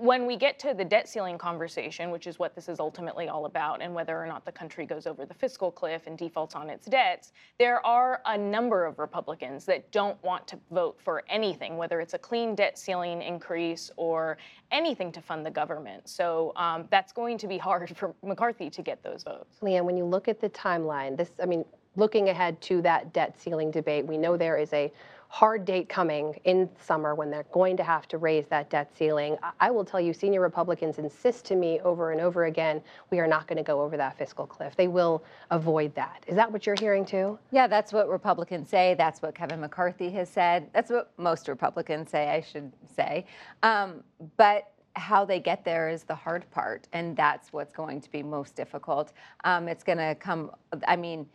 when 0.00 0.26
we 0.26 0.36
get 0.36 0.58
to 0.60 0.74
the 0.74 0.84
debt 0.84 1.08
ceiling 1.08 1.38
conversation, 1.38 2.10
which 2.10 2.26
is 2.26 2.38
what 2.38 2.54
this 2.54 2.68
is 2.68 2.80
ultimately 2.80 3.28
all 3.28 3.46
about, 3.46 3.82
and 3.82 3.94
whether 3.94 4.16
or 4.16 4.26
not 4.26 4.44
the 4.44 4.52
country 4.52 4.86
goes 4.86 5.06
over 5.06 5.26
the 5.26 5.34
fiscal 5.34 5.70
cliff 5.70 6.06
and 6.06 6.16
defaults 6.16 6.54
on 6.54 6.70
its 6.70 6.86
debts, 6.86 7.32
there 7.58 7.84
are 7.84 8.20
a 8.26 8.36
number 8.36 8.86
of 8.86 8.98
Republicans 8.98 9.64
that 9.64 9.90
don't 9.92 10.22
want 10.22 10.46
to 10.46 10.58
vote 10.70 10.98
for 11.02 11.24
anything, 11.28 11.76
whether 11.76 12.00
it's 12.00 12.14
a 12.14 12.18
clean 12.18 12.54
debt 12.54 12.78
ceiling 12.78 13.22
increase 13.22 13.90
or 13.96 14.38
anything 14.70 15.10
to 15.12 15.20
fund 15.20 15.44
the 15.44 15.50
government. 15.50 16.08
So 16.08 16.52
um, 16.56 16.86
that's 16.90 17.12
going 17.12 17.38
to 17.38 17.46
be 17.46 17.58
hard 17.68 17.96
for 17.96 18.14
McCarthy 18.22 18.70
to 18.70 18.82
get 18.82 19.02
those 19.02 19.22
votes. 19.22 19.56
Leigh 19.62 19.76
Ann, 19.76 19.84
when 19.84 19.96
you 19.96 20.04
look 20.04 20.28
at 20.28 20.40
the 20.40 20.50
timeline, 20.50 21.16
this, 21.16 21.30
I 21.42 21.46
mean, 21.46 21.64
looking 21.96 22.28
ahead 22.28 22.60
to 22.62 22.80
that 22.82 23.12
debt 23.12 23.38
ceiling 23.38 23.70
debate, 23.70 24.06
we 24.06 24.16
know 24.16 24.36
there 24.36 24.56
is 24.56 24.72
a 24.72 24.92
hard 25.28 25.64
date 25.66 25.88
coming 25.88 26.38
in 26.44 26.68
summer 26.80 27.14
when 27.14 27.30
they're 27.30 27.46
going 27.52 27.76
to 27.76 27.82
have 27.82 28.08
to 28.08 28.18
raise 28.18 28.46
that 28.46 28.70
debt 28.70 28.90
ceiling. 28.96 29.36
I 29.60 29.70
will 29.70 29.84
tell 29.84 30.00
you, 30.00 30.14
senior 30.14 30.40
Republicans 30.40 30.98
insist 30.98 31.44
to 31.46 31.54
me 31.54 31.80
over 31.80 32.12
and 32.12 32.20
over 32.20 32.46
again, 32.46 32.82
we 33.10 33.20
are 33.20 33.26
not 33.26 33.46
going 33.46 33.58
to 33.58 33.62
go 33.62 33.82
over 33.82 33.96
that 33.98 34.16
fiscal 34.16 34.46
cliff. 34.46 34.74
They 34.74 34.88
will 34.88 35.22
avoid 35.50 35.94
that. 35.94 36.24
Is 36.26 36.34
that 36.36 36.50
what 36.50 36.66
you're 36.66 36.76
hearing 36.80 37.04
too? 37.04 37.38
Yeah, 37.50 37.66
that's 37.66 37.92
what 37.92 38.08
Republicans 38.08 38.70
say. 38.70 38.94
That's 38.96 39.20
what 39.20 39.34
Kevin 39.34 39.60
McCarthy 39.60 40.10
has 40.12 40.30
said. 40.30 40.70
That's 40.72 40.90
what 40.90 41.12
most 41.18 41.46
Republicans 41.46 42.10
say, 42.10 42.30
I 42.30 42.40
should 42.40 42.72
say. 42.96 43.26
Um, 43.62 44.02
but 44.38 44.72
how 44.94 45.24
they 45.24 45.40
get 45.40 45.64
there 45.64 45.88
is 45.90 46.04
the 46.04 46.14
hard 46.14 46.50
part, 46.50 46.88
and 46.92 47.16
that's 47.16 47.52
what's 47.52 47.72
going 47.72 48.00
to 48.00 48.10
be 48.10 48.22
most 48.22 48.56
difficult. 48.56 49.12
Um, 49.44 49.68
it's 49.68 49.84
going 49.84 49.98
to 49.98 50.14
come, 50.14 50.50
I 50.86 50.96
mean, 50.96 51.26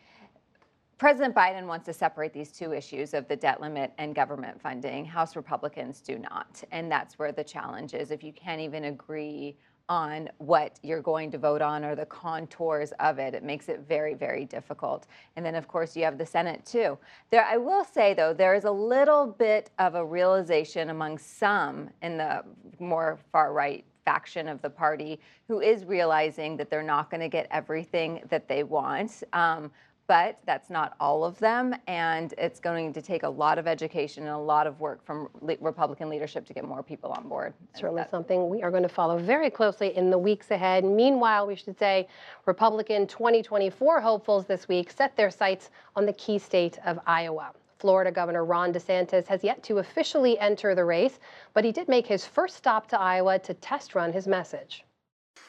President 0.97 1.35
Biden 1.35 1.65
wants 1.65 1.85
to 1.85 1.93
separate 1.93 2.33
these 2.33 2.51
two 2.51 2.73
issues 2.73 3.13
of 3.13 3.27
the 3.27 3.35
debt 3.35 3.59
limit 3.59 3.91
and 3.97 4.15
government 4.15 4.61
funding. 4.61 5.05
House 5.05 5.35
Republicans 5.35 6.01
do 6.01 6.19
not. 6.19 6.63
And 6.71 6.91
that's 6.91 7.19
where 7.19 7.31
the 7.31 7.43
challenge 7.43 7.93
is. 7.93 8.11
If 8.11 8.23
you 8.23 8.31
can't 8.31 8.61
even 8.61 8.85
agree 8.85 9.57
on 9.89 10.29
what 10.37 10.79
you're 10.81 11.01
going 11.01 11.29
to 11.31 11.37
vote 11.37 11.61
on 11.61 11.83
or 11.83 11.95
the 11.95 12.05
contours 12.05 12.93
of 12.99 13.19
it. 13.19 13.33
It 13.33 13.43
makes 13.43 13.67
it 13.67 13.81
very, 13.87 14.13
very 14.13 14.45
difficult. 14.45 15.07
And 15.35 15.45
then, 15.45 15.55
of 15.55 15.67
course, 15.67 15.95
you 15.95 16.03
have 16.05 16.17
the 16.17 16.25
Senate 16.25 16.65
too. 16.65 16.97
There, 17.31 17.45
I 17.45 17.57
will 17.57 17.83
say 17.83 18.13
though, 18.13 18.33
there 18.33 18.55
is 18.55 18.63
a 18.63 18.71
little 18.71 19.27
bit 19.27 19.71
of 19.79 19.95
a 19.95 20.05
realization 20.05 20.89
among 20.89 21.17
some 21.17 21.89
in 22.01 22.17
the 22.17 22.43
more 22.79 23.19
far 23.31 23.51
right 23.51 23.83
faction 24.05 24.47
of 24.47 24.61
the 24.61 24.69
party 24.69 25.19
who 25.47 25.61
is 25.61 25.85
realizing 25.85 26.57
that 26.57 26.69
they're 26.69 26.83
not 26.83 27.09
going 27.09 27.21
to 27.21 27.29
get 27.29 27.47
everything 27.51 28.21
that 28.29 28.47
they 28.47 28.63
want. 28.63 29.23
Um, 29.33 29.71
but 30.07 30.37
that's 30.45 30.69
not 30.69 30.95
all 30.99 31.23
of 31.23 31.39
them. 31.39 31.75
And 31.87 32.33
it's 32.37 32.59
going 32.59 32.93
to 32.93 33.01
take 33.01 33.23
a 33.23 33.29
lot 33.29 33.57
of 33.57 33.67
education 33.67 34.23
and 34.23 34.33
a 34.33 34.37
lot 34.37 34.67
of 34.67 34.79
work 34.79 35.03
from 35.05 35.29
le- 35.41 35.57
Republican 35.61 36.09
leadership 36.09 36.45
to 36.47 36.53
get 36.53 36.65
more 36.65 36.83
people 36.83 37.11
on 37.11 37.27
board. 37.27 37.53
Certainly 37.75 38.03
something 38.11 38.49
we 38.49 38.61
are 38.63 38.71
going 38.71 38.83
to 38.83 38.89
follow 38.89 39.17
very 39.17 39.49
closely 39.49 39.95
in 39.95 40.09
the 40.09 40.17
weeks 40.17 40.51
ahead. 40.51 40.83
Meanwhile, 40.83 41.47
we 41.47 41.55
should 41.55 41.77
say 41.77 42.07
Republican 42.45 43.07
2024 43.07 44.01
hopefuls 44.01 44.45
this 44.45 44.67
week 44.67 44.91
set 44.91 45.15
their 45.15 45.29
sights 45.29 45.69
on 45.95 46.05
the 46.05 46.13
key 46.13 46.37
state 46.37 46.79
of 46.85 46.99
Iowa. 47.07 47.51
Florida 47.77 48.11
Governor 48.11 48.45
Ron 48.45 48.71
DeSantis 48.71 49.27
has 49.27 49.43
yet 49.43 49.61
to 49.63 49.79
officially 49.79 50.39
enter 50.39 50.73
the 50.73 50.85
race, 50.85 51.19
but 51.53 51.65
he 51.65 51.71
did 51.73 51.89
make 51.89 52.07
his 52.07 52.25
first 52.25 52.55
stop 52.55 52.87
to 52.87 52.99
Iowa 52.99 53.39
to 53.39 53.53
test 53.53 53.93
run 53.93 54.13
his 54.13 54.25
message. 54.25 54.85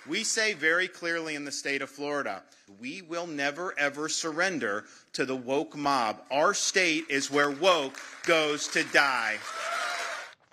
We 0.07 0.23
say 0.23 0.53
very 0.53 0.87
clearly 0.87 1.35
in 1.35 1.45
the 1.45 1.53
state 1.53 1.81
of 1.81 1.89
Florida, 1.89 2.43
we 2.79 3.01
will 3.03 3.27
never 3.27 3.75
ever 3.79 4.09
surrender 4.09 4.85
to 5.15 5.25
the 5.25 5.37
woke 5.37 5.77
mob. 5.77 6.21
Our 6.31 6.53
state 6.53 7.05
is 7.09 7.31
where 7.31 7.51
woke 7.51 7.99
goes 8.27 8.69
to 8.69 8.85
die. 8.85 9.39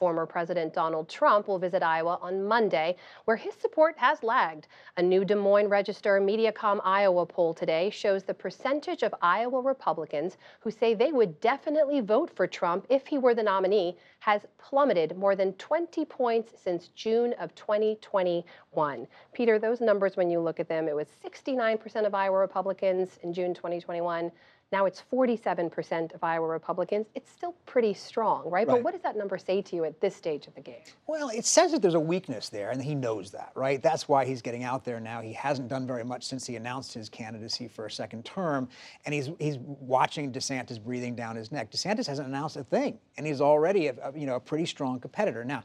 Former 0.01 0.25
President 0.25 0.73
Donald 0.73 1.07
Trump 1.09 1.47
will 1.47 1.59
visit 1.59 1.83
Iowa 1.83 2.17
on 2.23 2.43
Monday, 2.43 2.95
where 3.25 3.37
his 3.37 3.53
support 3.53 3.95
has 3.99 4.23
lagged. 4.23 4.67
A 4.97 5.01
new 5.03 5.23
Des 5.23 5.35
Moines 5.35 5.69
Register 5.69 6.19
Mediacom 6.19 6.81
Iowa 6.83 7.23
poll 7.27 7.53
today 7.53 7.91
shows 7.91 8.23
the 8.23 8.33
percentage 8.33 9.03
of 9.03 9.13
Iowa 9.21 9.61
Republicans 9.61 10.37
who 10.61 10.71
say 10.71 10.95
they 10.95 11.11
would 11.11 11.39
definitely 11.39 12.01
vote 12.01 12.35
for 12.35 12.47
Trump 12.47 12.87
if 12.89 13.05
he 13.05 13.19
were 13.19 13.35
the 13.35 13.43
nominee 13.43 13.95
has 14.21 14.41
plummeted 14.57 15.15
more 15.17 15.35
than 15.35 15.53
20 15.53 16.03
points 16.05 16.53
since 16.59 16.87
June 16.95 17.33
of 17.33 17.53
2021. 17.53 19.07
Peter, 19.33 19.59
those 19.59 19.81
numbers, 19.81 20.17
when 20.17 20.31
you 20.31 20.39
look 20.39 20.59
at 20.59 20.67
them, 20.67 20.87
it 20.87 20.95
was 20.95 21.09
69% 21.23 22.07
of 22.07 22.15
Iowa 22.15 22.39
Republicans 22.39 23.19
in 23.21 23.31
June 23.31 23.53
2021. 23.53 24.31
Now 24.71 24.85
it's 24.85 25.03
47% 25.11 26.13
of 26.13 26.23
Iowa 26.23 26.47
Republicans. 26.47 27.07
It's 27.13 27.29
still 27.29 27.53
pretty 27.65 27.93
strong, 27.93 28.43
right? 28.43 28.65
right? 28.65 28.67
But 28.67 28.83
what 28.83 28.93
does 28.93 29.01
that 29.01 29.17
number 29.17 29.37
say 29.37 29.61
to 29.61 29.75
you 29.75 29.83
at 29.83 29.99
this 29.99 30.15
stage 30.15 30.47
of 30.47 30.55
the 30.55 30.61
game? 30.61 30.81
Well, 31.07 31.29
it 31.29 31.45
says 31.45 31.73
that 31.73 31.81
there's 31.81 31.95
a 31.95 31.99
weakness 31.99 32.47
there, 32.47 32.69
and 32.69 32.81
he 32.81 32.95
knows 32.95 33.31
that, 33.31 33.51
right? 33.53 33.81
That's 33.83 34.07
why 34.07 34.23
he's 34.23 34.41
getting 34.41 34.63
out 34.63 34.85
there 34.85 35.01
now. 35.01 35.21
He 35.21 35.33
hasn't 35.33 35.67
done 35.67 35.85
very 35.85 36.05
much 36.05 36.23
since 36.23 36.47
he 36.47 36.55
announced 36.55 36.93
his 36.93 37.09
candidacy 37.09 37.67
for 37.67 37.85
a 37.85 37.91
second 37.91 38.23
term, 38.23 38.69
and 39.05 39.13
he's 39.13 39.29
he's 39.39 39.57
watching 39.59 40.31
DeSantis 40.31 40.81
breathing 40.81 41.15
down 41.15 41.35
his 41.35 41.51
neck. 41.51 41.69
DeSantis 41.69 42.07
hasn't 42.07 42.27
announced 42.27 42.55
a 42.55 42.63
thing, 42.63 42.97
and 43.17 43.27
he's 43.27 43.41
already 43.41 43.87
a, 43.87 43.95
a, 44.01 44.17
you 44.17 44.25
know 44.25 44.35
a 44.35 44.39
pretty 44.39 44.65
strong 44.65 45.01
competitor. 45.01 45.43
Now, 45.43 45.63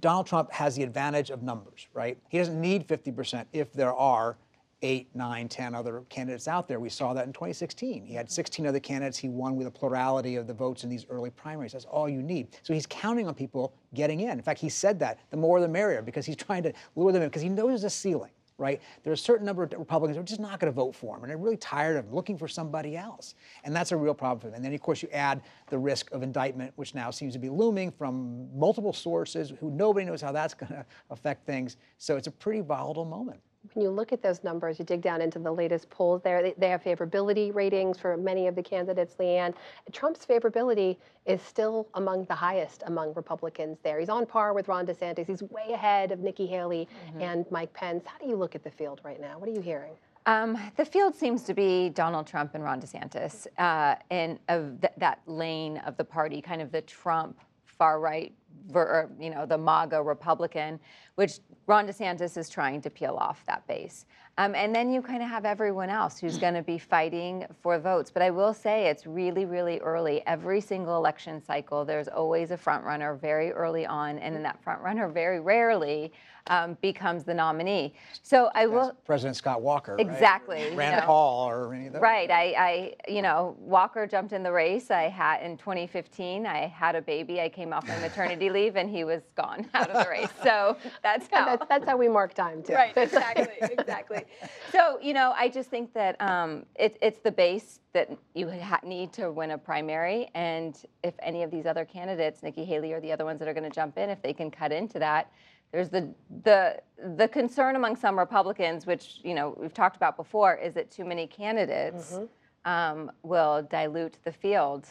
Donald 0.00 0.26
Trump 0.26 0.52
has 0.52 0.74
the 0.74 0.82
advantage 0.82 1.30
of 1.30 1.42
numbers, 1.42 1.86
right? 1.94 2.18
He 2.28 2.38
doesn't 2.38 2.60
need 2.60 2.86
50% 2.86 3.46
if 3.52 3.72
there 3.72 3.94
are 3.94 4.36
eight, 4.82 5.08
nine, 5.14 5.48
10 5.48 5.74
other 5.74 6.02
candidates 6.08 6.48
out 6.48 6.66
there. 6.68 6.80
We 6.80 6.88
saw 6.88 7.12
that 7.14 7.26
in 7.26 7.32
2016. 7.32 8.04
He 8.04 8.14
had 8.14 8.26
mm-hmm. 8.26 8.32
16 8.32 8.66
other 8.66 8.80
candidates. 8.80 9.18
He 9.18 9.28
won 9.28 9.56
with 9.56 9.66
a 9.66 9.70
plurality 9.70 10.36
of 10.36 10.46
the 10.46 10.54
votes 10.54 10.84
in 10.84 10.90
these 10.90 11.06
early 11.10 11.30
primaries. 11.30 11.72
That's 11.72 11.84
all 11.84 12.08
you 12.08 12.22
need. 12.22 12.48
So 12.62 12.72
he's 12.72 12.86
counting 12.86 13.26
on 13.26 13.34
people 13.34 13.74
getting 13.94 14.20
in. 14.20 14.30
In 14.30 14.42
fact, 14.42 14.60
he 14.60 14.68
said 14.68 14.98
that 15.00 15.20
the 15.30 15.36
more 15.36 15.60
the 15.60 15.68
merrier 15.68 16.02
because 16.02 16.26
he's 16.26 16.36
trying 16.50 16.62
to 16.64 16.72
lure 16.96 17.12
them 17.12 17.22
in 17.22 17.28
because 17.28 17.42
he 17.42 17.48
knows 17.48 17.68
there's 17.68 17.84
a 17.84 17.90
ceiling. 17.90 18.30
Right? 18.58 18.82
There 19.02 19.10
are 19.10 19.14
a 19.14 19.16
certain 19.16 19.46
number 19.46 19.62
of 19.62 19.72
Republicans 19.72 20.18
who 20.18 20.20
are 20.20 20.26
just 20.26 20.38
not 20.38 20.60
going 20.60 20.70
to 20.70 20.76
vote 20.76 20.94
for 20.94 21.16
him, 21.16 21.22
and 21.22 21.30
they're 21.30 21.38
really 21.38 21.56
tired 21.56 21.96
of 21.96 22.12
looking 22.12 22.36
for 22.36 22.46
somebody 22.46 22.94
else. 22.94 23.34
And 23.64 23.74
that's 23.74 23.90
a 23.90 23.96
real 23.96 24.12
problem 24.12 24.38
for 24.38 24.48
them. 24.48 24.56
And 24.56 24.62
then, 24.62 24.74
of 24.74 24.82
course, 24.82 25.02
you 25.02 25.08
add 25.14 25.40
the 25.70 25.78
risk 25.78 26.10
of 26.12 26.22
indictment, 26.22 26.74
which 26.76 26.94
now 26.94 27.10
seems 27.10 27.32
to 27.32 27.38
be 27.38 27.48
looming 27.48 27.90
from 27.90 28.54
multiple 28.54 28.92
sources 28.92 29.50
who 29.60 29.70
nobody 29.70 30.04
knows 30.04 30.20
how 30.20 30.30
that's 30.30 30.52
going 30.52 30.72
to 30.72 30.84
affect 31.08 31.46
things. 31.46 31.78
So 31.96 32.18
it's 32.18 32.26
a 32.26 32.30
pretty 32.30 32.60
volatile 32.60 33.06
moment. 33.06 33.40
When 33.74 33.84
you 33.84 33.90
look 33.90 34.12
at 34.12 34.22
those 34.22 34.42
numbers, 34.42 34.78
you 34.78 34.86
dig 34.86 35.02
down 35.02 35.20
into 35.20 35.38
the 35.38 35.52
latest 35.52 35.90
polls 35.90 36.22
there, 36.22 36.42
they, 36.42 36.54
they 36.56 36.70
have 36.70 36.82
favorability 36.82 37.54
ratings 37.54 37.98
for 37.98 38.16
many 38.16 38.46
of 38.46 38.54
the 38.54 38.62
candidates, 38.62 39.16
Leigh 39.18 39.36
Ann. 39.36 39.54
Trump's 39.92 40.24
favorability 40.24 40.96
is 41.26 41.42
still 41.42 41.86
among 41.94 42.24
the 42.24 42.34
highest 42.34 42.82
among 42.86 43.12
Republicans 43.14 43.78
there. 43.82 44.00
He's 44.00 44.08
on 44.08 44.24
par 44.24 44.54
with 44.54 44.66
Ron 44.66 44.86
DeSantis. 44.86 45.26
He's 45.26 45.42
way 45.42 45.72
ahead 45.72 46.10
of 46.10 46.20
Nikki 46.20 46.46
Haley 46.46 46.88
and 47.20 47.44
Mike 47.50 47.72
Pence. 47.74 48.04
How 48.06 48.18
do 48.18 48.26
you 48.26 48.36
look 48.36 48.54
at 48.54 48.64
the 48.64 48.70
field 48.70 49.02
right 49.04 49.20
now? 49.20 49.38
What 49.38 49.48
are 49.48 49.52
you 49.52 49.60
hearing? 49.60 49.92
Um, 50.26 50.58
the 50.76 50.84
field 50.84 51.14
seems 51.14 51.42
to 51.44 51.54
be 51.54 51.90
Donald 51.90 52.26
Trump 52.26 52.54
and 52.54 52.64
Ron 52.64 52.80
DeSantis 52.80 53.46
uh, 53.58 53.96
in 54.10 54.38
of 54.48 54.80
th- 54.80 54.92
that 54.96 55.20
lane 55.26 55.78
of 55.78 55.96
the 55.96 56.04
party, 56.04 56.40
kind 56.40 56.62
of 56.62 56.72
the 56.72 56.82
Trump 56.82 57.38
far 57.64 57.98
right, 57.98 58.32
ver- 58.68 58.82
or, 58.82 59.10
you 59.18 59.30
know, 59.30 59.46
the 59.46 59.56
MAGA 59.56 60.02
Republican, 60.02 60.78
which 61.20 61.40
Ron 61.66 61.86
DeSantis 61.86 62.38
is 62.38 62.48
trying 62.48 62.80
to 62.80 62.88
peel 62.88 63.14
off 63.20 63.44
that 63.46 63.66
base. 63.66 64.06
Um, 64.38 64.54
and 64.54 64.74
then 64.74 64.90
you 64.90 65.02
kind 65.02 65.22
of 65.22 65.28
have 65.28 65.44
everyone 65.44 65.90
else 65.90 66.18
who's 66.18 66.38
going 66.38 66.54
to 66.54 66.62
be 66.62 66.78
fighting 66.78 67.44
for 67.60 67.78
votes. 67.78 68.10
But 68.10 68.22
I 68.22 68.30
will 68.30 68.54
say 68.54 68.86
it's 68.86 69.06
really, 69.06 69.44
really 69.44 69.80
early. 69.80 70.22
Every 70.26 70.62
single 70.62 70.96
election 70.96 71.44
cycle, 71.44 71.84
there's 71.84 72.08
always 72.08 72.52
a 72.52 72.56
front 72.56 72.84
runner 72.84 73.16
very 73.16 73.52
early 73.52 73.84
on, 73.84 74.18
and 74.18 74.34
then 74.34 74.42
that 74.44 74.62
front 74.64 74.80
runner 74.80 75.08
very 75.08 75.40
rarely 75.40 76.10
um, 76.46 76.78
becomes 76.80 77.24
the 77.24 77.34
nominee. 77.34 77.94
So 78.22 78.50
I 78.54 78.66
will. 78.66 78.96
President 79.04 79.36
Scott 79.36 79.60
Walker. 79.60 79.96
right? 79.96 80.06
Exactly, 80.06 80.70
you 80.70 80.74
Rand 80.74 81.00
know. 81.00 81.06
Paul 81.06 81.48
or 81.48 81.74
any 81.74 81.88
of 81.88 81.92
those. 81.92 82.02
Right. 82.02 82.30
I, 82.30 82.54
I, 82.56 82.94
you 83.12 83.20
know, 83.20 83.56
Walker 83.58 84.06
jumped 84.06 84.32
in 84.32 84.42
the 84.42 84.52
race. 84.52 84.90
I 84.90 85.02
had 85.02 85.42
in 85.42 85.58
2015. 85.58 86.46
I 86.46 86.66
had 86.66 86.96
a 86.96 87.02
baby. 87.02 87.40
I 87.40 87.48
came 87.50 87.72
off 87.72 87.86
my 87.86 87.98
maternity 87.98 88.48
leave, 88.48 88.76
and 88.76 88.88
he 88.88 89.04
was 89.04 89.22
gone 89.36 89.68
out 89.74 89.90
of 89.90 90.04
the 90.04 90.10
race. 90.10 90.30
So 90.42 90.76
that's 91.02 91.09
how. 91.30 91.44
That's, 91.44 91.66
that's 91.68 91.84
how 91.86 91.96
we 91.96 92.08
mark 92.08 92.34
time, 92.34 92.62
too. 92.62 92.74
Right. 92.74 92.92
Exactly. 92.96 93.48
exactly. 93.60 94.24
So 94.72 94.98
you 95.00 95.12
know, 95.14 95.32
I 95.36 95.48
just 95.48 95.70
think 95.70 95.92
that 95.94 96.20
um, 96.20 96.64
it, 96.74 96.96
it's 97.02 97.18
the 97.20 97.32
base 97.32 97.80
that 97.92 98.10
you 98.34 98.48
ha- 98.48 98.80
need 98.84 99.12
to 99.14 99.30
win 99.32 99.50
a 99.52 99.58
primary, 99.58 100.28
and 100.34 100.76
if 101.02 101.14
any 101.20 101.42
of 101.42 101.50
these 101.50 101.66
other 101.66 101.84
candidates, 101.84 102.42
Nikki 102.42 102.64
Haley 102.64 102.92
or 102.92 103.00
the 103.00 103.10
other 103.12 103.24
ones 103.24 103.38
that 103.40 103.48
are 103.48 103.54
going 103.54 103.68
to 103.68 103.74
jump 103.74 103.98
in, 103.98 104.10
if 104.10 104.22
they 104.22 104.32
can 104.32 104.50
cut 104.50 104.72
into 104.72 104.98
that. 104.98 105.32
There's 105.72 105.88
the 105.88 106.12
the 106.44 106.80
the 107.16 107.28
concern 107.28 107.76
among 107.76 107.96
some 107.96 108.18
Republicans, 108.18 108.86
which 108.86 109.20
you 109.22 109.34
know 109.34 109.56
we've 109.60 109.74
talked 109.74 109.96
about 109.96 110.16
before, 110.16 110.56
is 110.56 110.74
that 110.74 110.90
too 110.90 111.04
many 111.04 111.26
candidates 111.26 112.18
um, 112.64 113.10
will 113.22 113.62
dilute 113.70 114.18
the 114.24 114.32
field. 114.32 114.86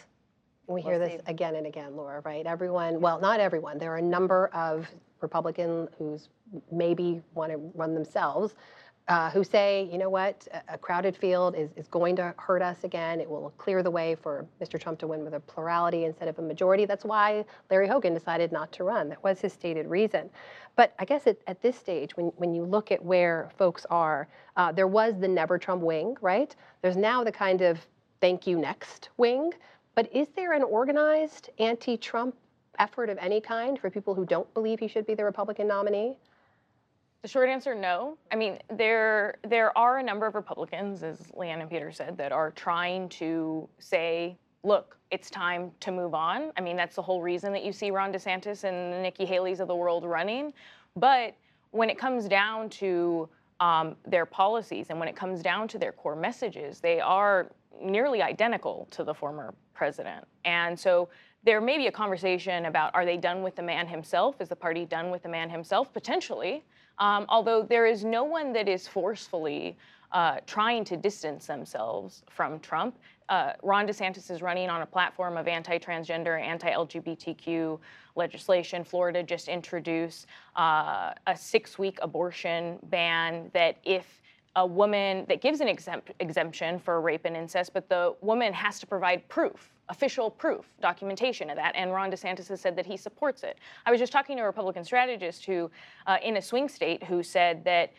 We 0.68 0.82
hear 0.82 1.00
We'll 1.00 1.10
this 1.10 1.22
see. 1.22 1.32
again 1.32 1.56
and 1.56 1.66
again, 1.66 1.96
Laura, 1.96 2.22
right? 2.24 2.46
Everyone, 2.46 3.02
well, 3.02 3.20
not 3.20 3.40
everyone. 3.40 3.78
There 3.80 3.92
are 3.92 3.98
a 3.98 4.02
number 4.02 4.48
of 4.54 4.88
Republican 5.22 5.88
who's 5.98 6.30
maybe 6.72 7.22
want 7.34 7.52
to 7.52 7.58
run 7.76 7.94
themselves, 7.94 8.56
uh, 9.10 9.32
who 9.32 9.44
say, 9.44 9.90
you 9.92 9.98
know 9.98 10.10
what, 10.10 10.48
a- 10.68 10.78
crowded 10.78 11.18
field 11.18 11.56
is, 11.56 11.72
is 11.76 11.88
going 11.88 12.16
to 12.16 12.34
hurt 12.38 12.62
us 12.62 12.84
again. 12.84 13.20
It 13.20 13.28
will 13.28 13.52
clear 13.58 13.82
the 13.82 13.90
way 13.90 14.16
for 14.16 14.46
Mr. 14.62 14.80
Trump 14.80 15.00
to 15.00 15.08
win 15.08 15.24
with 15.24 15.34
a 15.34 15.40
plurality 15.40 16.06
instead 16.06 16.28
of 16.28 16.38
a 16.38 16.44
majority. 16.44 16.86
That's 16.86 17.04
why 17.04 17.44
Larry 17.72 17.88
Hogan 17.88 18.14
decided 18.14 18.52
not 18.52 18.72
to 18.74 18.84
run. 18.84 19.10
That 19.10 19.24
was 19.24 19.42
his 19.42 19.52
stated 19.52 19.88
reason. 19.88 20.30
But 20.76 20.94
I 21.00 21.06
guess 21.06 21.26
at, 21.26 21.38
at 21.48 21.60
this 21.62 21.76
stage, 21.76 22.16
when, 22.16 22.28
when 22.38 22.54
you 22.54 22.64
look 22.64 22.92
at 22.92 23.04
where 23.04 23.50
folks 23.58 23.86
are, 23.90 24.28
uh, 24.58 24.72
there 24.72 24.88
was 24.88 25.20
the 25.20 25.28
never 25.28 25.58
Trump 25.58 25.82
wing, 25.82 26.16
right? 26.22 26.56
There's 26.84 26.98
now 26.98 27.24
the 27.24 27.32
kind 27.32 27.62
of 27.62 27.80
thank 28.22 28.46
you 28.46 28.60
next 28.60 29.10
wing. 29.18 29.52
But 29.96 30.14
is 30.16 30.28
there 30.36 30.54
an 30.54 30.64
organized 30.64 31.50
anti 31.58 31.98
Trump 31.98 32.36
effort 32.79 33.09
of 33.09 33.17
any 33.19 33.41
kind 33.41 33.79
for 33.79 33.89
people 33.89 34.15
who 34.15 34.25
don't 34.25 34.51
believe 34.53 34.79
he 34.79 34.88
should 34.88 35.05
be 35.05 35.13
the 35.13 35.25
Republican 35.25 35.67
nominee? 35.67 36.17
The 37.21 37.27
short 37.27 37.50
answer, 37.50 37.75
no. 37.75 38.17
I 38.31 38.38
mean, 38.38 38.59
there 38.71 39.36
there 39.43 39.77
are 39.77 39.98
a 39.98 40.03
number 40.03 40.25
of 40.25 40.36
Republicans, 40.36 41.03
as 41.03 41.19
Leigh 41.36 41.50
Ann 41.50 41.59
and 41.59 41.69
Peter 41.69 41.91
said, 41.91 42.17
that 42.17 42.31
are 42.31 42.51
trying 42.51 43.09
to 43.09 43.67
say, 43.77 44.38
look, 44.63 44.98
it's 45.12 45.29
time 45.29 45.71
to 45.81 45.91
move 45.91 46.13
on. 46.13 46.51
I 46.57 46.62
mean, 46.62 46.77
that's 46.77 46.95
the 46.95 47.01
whole 47.01 47.21
reason 47.21 47.51
that 47.53 47.63
you 47.65 47.74
see 47.74 47.91
Ron 47.91 48.13
DeSantis 48.13 48.63
and 48.63 48.93
the 48.93 49.01
Nikki 49.01 49.25
Haley's 49.25 49.59
of 49.59 49.67
the 49.67 49.75
world 49.75 50.05
running. 50.05 50.53
But 50.95 51.36
when 51.71 51.89
it 51.89 51.98
comes 51.98 52.27
down 52.27 52.69
to 52.69 53.27
um, 53.59 53.95
their 54.07 54.25
policies 54.25 54.88
and 54.89 55.00
when 55.00 55.09
it 55.09 55.15
comes 55.15 55.41
down 55.41 55.67
to 55.69 55.77
their 55.77 55.91
core 55.91 56.15
messages, 56.15 56.79
they 56.79 57.00
are 57.00 57.51
nearly 57.81 58.21
identical 58.21 58.88
to 58.91 59.03
the 59.03 59.13
former 59.13 59.53
president. 59.74 60.25
And 60.45 60.79
so 60.79 61.09
there 61.43 61.62
may 61.62 61.77
be 61.77 61.88
a 61.88 61.91
conversation 61.91 62.65
about 62.65 62.93
are 62.93 63.05
they 63.05 63.17
done 63.17 63.43
with 63.43 63.55
the 63.55 63.63
man 63.63 63.88
himself? 63.88 64.41
Is 64.41 64.50
the 64.50 64.55
party 64.55 64.86
done 64.86 65.10
with 65.10 65.24
the 65.24 65.29
man 65.29 65.50
himself? 65.50 65.93
Potentially. 65.93 66.63
Um, 66.98 67.25
although 67.29 67.63
there 67.63 67.86
is 67.86 68.03
no 68.03 68.24
one 68.24 68.51
that 68.53 68.67
is 68.67 68.88
forcefully 68.88 69.77
uh, 70.12 70.38
trying 70.46 70.84
to 70.84 70.98
distance 70.98 71.46
themselves 71.46 72.24
from 72.29 72.60
Trump. 72.60 72.98
Uh, 73.29 73.53
Ron 73.62 73.88
DeSantis 73.88 74.31
is 74.31 74.41
running 74.41 74.69
on 74.69 74.81
a 74.81 74.86
platform 74.86 75.38
of 75.38 75.48
anti-transgender, 75.48 76.41
anti-LGBTQ 76.41 77.79
legislation. 78.15 78.84
Florida 78.84 79.22
just 79.22 79.48
introduced 79.48 80.25
uh, 80.55 81.13
a 81.27 81.38
six-week 81.38 82.00
abortion 82.01 82.79
ban 82.89 83.51
that 83.53 83.77
if 83.84 84.19
a 84.55 84.65
woman 84.65 85.25
that 85.29 85.41
gives 85.41 85.62
an 85.62 85.67
exempt, 85.67 86.12
exemption 86.19 86.79
for 86.79 87.00
rape 87.01 87.25
and 87.25 87.38
incest, 87.38 87.72
but 87.72 87.88
the 87.88 88.15
woman 88.22 88.51
has 88.51 88.79
to 88.79 88.88
provide 88.88 89.27
proof, 89.29 89.69
official 89.89 90.29
proof, 90.29 90.65
documentation 90.81 91.50
of 91.50 91.55
that. 91.55 91.75
And 91.75 91.91
Ron 91.91 92.12
DeSantis 92.12 92.48
has 92.48 92.62
said 92.62 92.75
that 92.75 92.86
he 92.86 92.96
supports 92.96 93.43
it. 93.43 93.58
I 93.86 93.91
was 93.91 94.00
just 94.00 94.12
talking 94.12 94.38
to 94.38 94.43
a 94.43 94.46
Republican 94.46 94.84
strategist 94.84 95.46
who, 95.46 95.69
uh, 96.08 96.17
in 96.24 96.38
a 96.38 96.41
swing 96.41 96.69
state, 96.69 97.03
who 97.03 97.24
said 97.24 97.63
that 97.65 97.91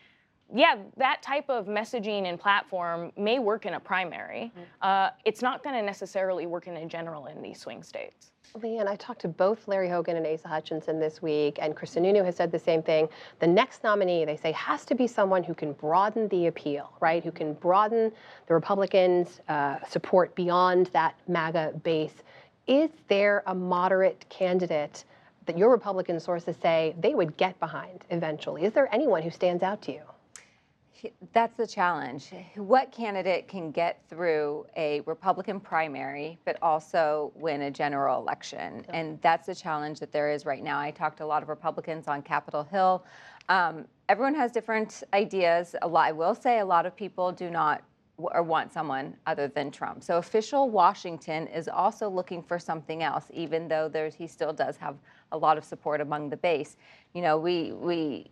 yeah, 0.53 0.75
that 0.97 1.21
type 1.21 1.49
of 1.49 1.67
messaging 1.67 2.27
and 2.27 2.37
platform 2.37 3.11
may 3.17 3.39
work 3.39 3.65
in 3.65 3.75
a 3.75 3.79
primary. 3.79 4.51
Mm-hmm. 4.53 4.61
Uh, 4.81 5.09
it's 5.23 5.41
not 5.41 5.63
going 5.63 5.75
to 5.75 5.81
necessarily 5.81 6.45
work 6.45 6.67
in 6.67 6.75
a 6.75 6.85
general 6.85 7.27
in 7.27 7.41
these 7.41 7.59
swing 7.59 7.83
states. 7.83 8.30
Leigh 8.55 8.79
Ann, 8.79 8.87
I 8.87 8.95
talked 8.97 9.21
to 9.21 9.29
both 9.29 9.67
Larry 9.67 9.87
Hogan 9.87 10.17
and 10.17 10.27
Asa 10.27 10.47
Hutchinson 10.47 10.99
this 10.99 11.21
week, 11.21 11.57
and 11.61 11.73
Chris 11.73 11.95
Sununu 11.95 12.23
has 12.25 12.35
said 12.35 12.51
the 12.51 12.59
same 12.59 12.83
thing. 12.83 13.07
The 13.39 13.47
next 13.47 13.81
nominee, 13.83 14.25
they 14.25 14.35
say, 14.35 14.51
has 14.51 14.83
to 14.85 14.95
be 14.95 15.07
someone 15.07 15.41
who 15.41 15.53
can 15.53 15.71
broaden 15.73 16.27
the 16.27 16.47
appeal, 16.47 16.91
right? 16.99 17.23
Who 17.23 17.31
can 17.31 17.53
broaden 17.53 18.11
the 18.47 18.53
Republicans' 18.53 19.39
uh, 19.47 19.77
support 19.87 20.35
beyond 20.35 20.87
that 20.87 21.15
MAGA 21.29 21.79
base. 21.83 22.23
Is 22.67 22.89
there 23.07 23.43
a 23.47 23.55
moderate 23.55 24.25
candidate 24.29 25.05
that 25.45 25.57
your 25.57 25.71
Republican 25.71 26.19
sources 26.19 26.57
say 26.61 26.93
they 26.99 27.15
would 27.15 27.37
get 27.37 27.57
behind 27.59 28.03
eventually? 28.09 28.65
Is 28.65 28.73
there 28.73 28.93
anyone 28.93 29.21
who 29.21 29.29
stands 29.29 29.63
out 29.63 29.81
to 29.83 29.93
you? 29.93 30.01
That's 31.33 31.55
the 31.57 31.67
challenge. 31.67 32.31
What 32.55 32.91
candidate 32.91 33.47
can 33.47 33.71
get 33.71 34.01
through 34.09 34.65
a 34.75 35.01
Republican 35.01 35.59
primary, 35.59 36.39
but 36.45 36.57
also 36.61 37.31
win 37.35 37.63
a 37.63 37.71
general 37.71 38.21
election? 38.21 38.85
And 38.89 39.19
that's 39.21 39.47
the 39.47 39.55
challenge 39.55 39.99
that 39.99 40.11
there 40.11 40.31
is 40.31 40.45
right 40.45 40.63
now. 40.63 40.79
I 40.79 40.91
talked 40.91 41.17
to 41.17 41.23
a 41.23 41.25
lot 41.25 41.43
of 41.43 41.49
Republicans 41.49 42.07
on 42.07 42.21
Capitol 42.21 42.63
Hill. 42.63 43.05
Um, 43.49 43.85
everyone 44.09 44.35
has 44.35 44.51
different 44.51 45.03
ideas. 45.13 45.75
A 45.81 45.87
lot, 45.87 46.07
I 46.07 46.11
will 46.11 46.35
say 46.35 46.59
a 46.59 46.65
lot 46.65 46.85
of 46.85 46.95
people 46.95 47.31
do 47.31 47.49
not 47.49 47.83
or 48.17 48.43
want 48.43 48.71
someone 48.71 49.15
other 49.25 49.47
than 49.47 49.71
Trump. 49.71 50.03
So 50.03 50.17
official 50.17 50.69
Washington 50.69 51.47
is 51.47 51.67
also 51.67 52.09
looking 52.09 52.43
for 52.43 52.59
something 52.59 53.01
else, 53.01 53.25
even 53.33 53.67
though 53.67 53.89
there's, 53.89 54.13
he 54.13 54.27
still 54.27 54.53
does 54.53 54.77
have 54.77 54.95
a 55.31 55.37
lot 55.37 55.57
of 55.57 55.63
support 55.63 56.01
among 56.01 56.29
the 56.29 56.37
base. 56.37 56.77
You 57.13 57.21
know, 57.21 57.37
we 57.37 57.71
we 57.71 58.29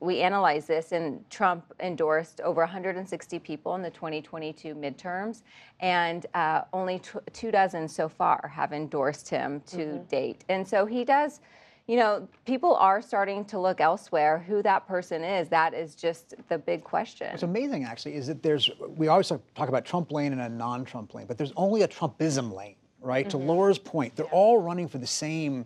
we 0.00 0.20
analyzed 0.20 0.68
this, 0.68 0.92
and 0.92 1.28
Trump 1.30 1.72
endorsed 1.80 2.40
over 2.40 2.60
160 2.62 3.38
people 3.38 3.74
in 3.74 3.82
the 3.82 3.90
2022 3.90 4.74
midterms, 4.74 5.42
and 5.80 6.26
uh, 6.34 6.62
only 6.72 7.00
two 7.32 7.50
dozen 7.50 7.88
so 7.88 8.08
far 8.08 8.50
have 8.54 8.72
endorsed 8.72 9.28
him 9.28 9.60
to 9.66 9.76
mm-hmm. 9.76 10.04
date. 10.04 10.44
And 10.48 10.66
so 10.66 10.86
he 10.86 11.04
does. 11.04 11.40
You 11.86 11.96
know, 11.96 12.28
people 12.44 12.74
are 12.74 13.00
starting 13.00 13.46
to 13.46 13.58
look 13.58 13.80
elsewhere. 13.80 14.44
Who 14.46 14.62
that 14.62 14.86
person 14.86 15.24
is, 15.24 15.48
that 15.48 15.72
is 15.72 15.94
just 15.94 16.34
the 16.48 16.58
big 16.58 16.84
question. 16.84 17.30
What's 17.30 17.42
amazing, 17.42 17.84
actually, 17.84 18.14
is 18.14 18.26
that 18.26 18.42
there's, 18.42 18.70
we 18.96 19.08
always 19.08 19.28
talk 19.28 19.68
about 19.68 19.86
Trump 19.86 20.12
lane 20.12 20.32
and 20.32 20.40
a 20.42 20.48
non 20.50 20.84
Trump 20.84 21.14
lane, 21.14 21.26
but 21.26 21.38
there's 21.38 21.54
only 21.56 21.82
a 21.82 21.88
Trumpism 21.88 22.54
lane, 22.54 22.76
right? 23.00 23.26
Mm-hmm. 23.26 23.38
To 23.38 23.44
Laura's 23.44 23.78
point, 23.78 24.14
they're 24.16 24.26
all 24.26 24.58
running 24.58 24.86
for 24.86 24.98
the 24.98 25.06
same 25.06 25.64